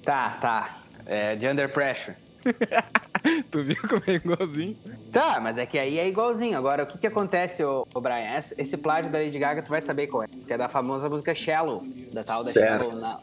Tá, 0.04 0.38
tá. 0.42 0.78
É 1.06 1.36
de 1.36 1.48
Under 1.48 1.72
Pressure. 1.72 2.16
tu 3.52 3.64
viu 3.64 3.76
como 3.88 4.02
é 4.08 4.14
igualzinho? 4.14 4.78
Tá, 5.12 5.40
mas 5.42 5.58
é 5.58 5.66
que 5.66 5.78
aí 5.78 5.98
é 6.00 6.08
igualzinho. 6.08 6.58
Agora, 6.58 6.84
o 6.84 6.88
que 6.88 6.98
que 6.98 7.08
acontece, 7.08 7.64
ô, 7.64 7.86
ô 7.94 8.02
Brian? 8.02 8.38
Esse, 8.38 8.56
esse 8.58 8.78
plágio 8.78 9.12
da 9.12 9.20
Lady 9.20 9.38
Gaga, 9.38 9.62
tu 9.62 9.70
vai 9.70 9.82
saber 9.82 10.08
qual 10.08 10.24
é. 10.24 10.28
Que 10.48 10.54
é 10.54 10.58
da 10.58 10.70
famosa 10.70 11.10
música 11.10 11.34
Shallow. 11.36 11.84
Da 12.14 12.24
tal 12.24 12.44
da 12.44 12.52
Certo. 12.52 12.84
Shallow 12.84 13.00
Now. 13.00 13.18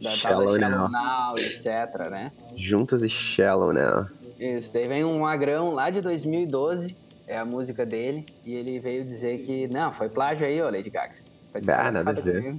Da 0.00 0.10
Shallow 0.10 0.44
tal 0.46 0.58
da 0.58 0.68
Now. 0.68 0.90
Shallow 0.90 0.90
Now, 0.90 1.38
etc, 1.38 2.10
né? 2.10 2.32
Juntos 2.56 3.02
e 3.02 3.08
Shallow, 3.08 3.72
né? 3.72 4.06
Isso, 4.38 4.70
daí 4.72 4.86
vem 4.86 5.04
um 5.04 5.20
magrão 5.20 5.72
lá 5.72 5.88
de 5.90 6.00
2012, 6.00 6.94
é 7.26 7.38
a 7.38 7.44
música 7.44 7.86
dele, 7.86 8.24
e 8.44 8.54
ele 8.54 8.78
veio 8.78 9.04
dizer 9.04 9.38
que, 9.46 9.66
não, 9.68 9.92
foi 9.92 10.08
plágio 10.08 10.46
aí, 10.46 10.60
ô 10.60 10.66
Lady 10.70 10.90
Gaga. 10.90 11.14
Foi 11.52 11.62
Ah, 11.68 11.90
nada 11.90 12.10
a 12.10 12.12
ver. 12.12 12.56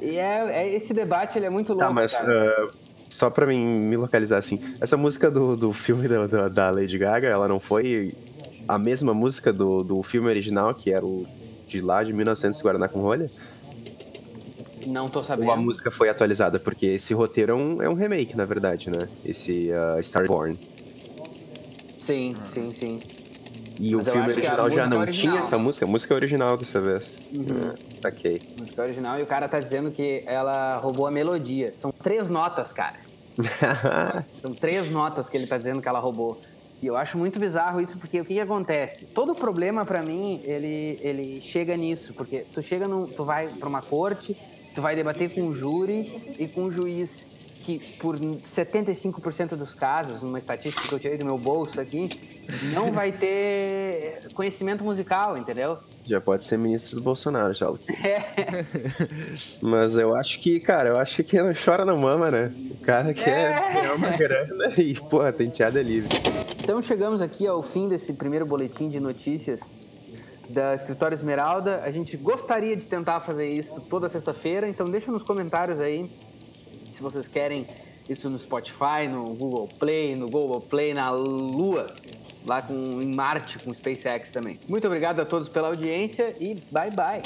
E 0.00 0.16
é, 0.16 0.64
é- 0.64 0.74
esse 0.74 0.92
debate, 0.92 1.38
ele 1.38 1.46
é 1.46 1.50
muito 1.50 1.70
louco, 1.72 1.86
Tá, 1.86 1.92
mas 1.92 2.12
cara. 2.12 2.68
Só 3.12 3.28
pra 3.30 3.46
mim 3.46 3.58
me 3.64 3.96
localizar 3.96 4.38
assim, 4.38 4.58
essa 4.80 4.96
música 4.96 5.30
do, 5.30 5.56
do 5.56 5.72
filme 5.72 6.08
da, 6.08 6.26
da, 6.26 6.48
da 6.48 6.70
Lady 6.70 6.96
Gaga, 6.96 7.28
ela 7.28 7.46
não 7.46 7.60
foi 7.60 8.14
a 8.66 8.78
mesma 8.78 9.12
música 9.12 9.52
do, 9.52 9.82
do 9.82 10.02
filme 10.02 10.28
original, 10.28 10.74
que 10.74 10.90
era 10.90 11.04
o 11.04 11.26
de 11.68 11.80
lá 11.80 12.02
de 12.02 12.12
1900 12.12 12.60
Guaraná 12.62 12.88
com 12.88 13.00
rolha? 13.00 13.30
Não 14.86 15.08
tô 15.08 15.18
Ou 15.20 15.24
a 15.24 15.26
sabendo. 15.26 15.56
música 15.58 15.90
foi 15.90 16.08
atualizada? 16.08 16.58
Porque 16.58 16.86
esse 16.86 17.14
roteiro 17.14 17.52
é 17.52 17.54
um, 17.54 17.82
é 17.82 17.88
um 17.88 17.94
remake, 17.94 18.36
na 18.36 18.44
verdade, 18.44 18.90
né? 18.90 19.08
Esse 19.24 19.70
uh, 19.70 20.00
Starborn. 20.00 20.58
Sim, 22.04 22.34
sim, 22.52 22.72
sim. 22.78 22.98
E 23.82 23.96
Mas 23.96 24.06
o 24.06 24.10
filme 24.12 24.20
a 24.20 24.30
original 24.30 24.70
já 24.70 24.86
não 24.86 25.00
original. 25.00 25.32
tinha 25.34 25.42
essa 25.42 25.58
música? 25.58 25.84
A 25.84 25.88
música 25.88 26.14
é 26.14 26.16
original 26.16 26.56
dessa 26.56 26.80
vez. 26.80 27.16
Uhum. 27.32 27.74
Ah, 28.04 28.08
ok. 28.08 28.40
Música 28.60 28.82
original, 28.82 29.18
e 29.18 29.22
o 29.24 29.26
cara 29.26 29.48
tá 29.48 29.58
dizendo 29.58 29.90
que 29.90 30.22
ela 30.24 30.76
roubou 30.76 31.04
a 31.04 31.10
melodia. 31.10 31.74
São 31.74 31.90
três 31.90 32.28
notas, 32.28 32.72
cara. 32.72 32.94
São 34.40 34.54
três 34.54 34.88
notas 34.88 35.28
que 35.28 35.36
ele 35.36 35.48
tá 35.48 35.58
dizendo 35.58 35.82
que 35.82 35.88
ela 35.88 35.98
roubou. 35.98 36.40
E 36.80 36.86
eu 36.86 36.96
acho 36.96 37.18
muito 37.18 37.40
bizarro 37.40 37.80
isso, 37.80 37.98
porque 37.98 38.20
o 38.20 38.24
que, 38.24 38.34
que 38.34 38.40
acontece? 38.40 39.04
Todo 39.06 39.34
problema 39.34 39.84
pra 39.84 40.00
mim, 40.00 40.40
ele, 40.44 41.00
ele 41.02 41.40
chega 41.40 41.76
nisso, 41.76 42.14
porque 42.14 42.44
tu 42.54 42.62
chega 42.62 42.86
num, 42.86 43.08
tu 43.08 43.24
vai 43.24 43.48
pra 43.48 43.68
uma 43.68 43.82
corte, 43.82 44.36
tu 44.76 44.80
vai 44.80 44.94
debater 44.94 45.34
com 45.34 45.42
um 45.42 45.54
júri 45.54 46.36
e 46.38 46.46
com 46.46 46.62
um 46.62 46.70
juiz 46.70 47.26
que 47.62 47.78
por 47.98 48.18
75% 48.18 49.50
dos 49.56 49.74
casos, 49.74 50.22
numa 50.22 50.38
estatística 50.38 50.88
que 50.88 50.94
eu 50.94 50.98
tirei 51.00 51.16
do 51.16 51.24
meu 51.24 51.38
bolso 51.38 51.80
aqui, 51.80 52.08
não 52.74 52.92
vai 52.92 53.12
ter 53.12 54.28
conhecimento 54.34 54.82
musical, 54.84 55.36
entendeu? 55.38 55.78
já 56.04 56.20
pode 56.20 56.44
ser 56.44 56.58
ministro 56.58 56.96
do 56.96 57.02
Bolsonaro, 57.02 57.54
já, 57.54 57.68
Luquinhas. 57.68 58.04
É. 58.04 58.64
Mas 59.62 59.94
eu 59.94 60.16
acho 60.16 60.40
que, 60.40 60.58
cara, 60.58 60.88
eu 60.88 60.98
acho 60.98 61.16
que 61.16 61.22
quem 61.22 61.42
não 61.42 61.52
chora 61.54 61.84
não 61.84 61.96
mama, 61.96 62.28
né? 62.28 62.52
O 62.72 62.84
cara 62.84 63.14
quer 63.14 63.52
É. 63.52 63.72
ganhar 63.72 63.94
uma 63.94 64.10
grana 64.10 64.72
e, 64.76 64.94
porra, 64.94 65.32
tenteada 65.32 65.78
é 65.78 65.82
livre. 65.84 66.08
Então 66.60 66.82
chegamos 66.82 67.22
aqui 67.22 67.46
ao 67.46 67.62
fim 67.62 67.88
desse 67.88 68.12
primeiro 68.14 68.44
boletim 68.44 68.88
de 68.88 68.98
notícias 68.98 69.76
da 70.50 70.74
Escritório 70.74 71.14
Esmeralda. 71.14 71.82
A 71.84 71.90
gente 71.92 72.16
gostaria 72.16 72.76
de 72.76 72.84
tentar 72.84 73.20
fazer 73.20 73.48
isso 73.48 73.80
toda 73.82 74.08
sexta-feira, 74.08 74.68
então 74.68 74.90
deixa 74.90 75.12
nos 75.12 75.22
comentários 75.22 75.80
aí 75.80 76.10
se 76.92 77.02
vocês 77.02 77.26
querem 77.26 77.66
isso 78.08 78.28
no 78.28 78.38
Spotify, 78.38 79.08
no 79.08 79.34
Google 79.34 79.68
Play, 79.78 80.14
no 80.14 80.28
Google 80.28 80.60
Play, 80.60 80.92
na 80.92 81.10
Lua, 81.10 81.92
lá 82.46 82.60
com, 82.60 83.00
em 83.00 83.14
Marte 83.14 83.58
com 83.58 83.72
SpaceX 83.72 84.30
também. 84.30 84.58
Muito 84.68 84.86
obrigado 84.86 85.20
a 85.20 85.24
todos 85.24 85.48
pela 85.48 85.68
audiência 85.68 86.34
e 86.40 86.54
bye 86.70 86.90
bye. 86.90 87.22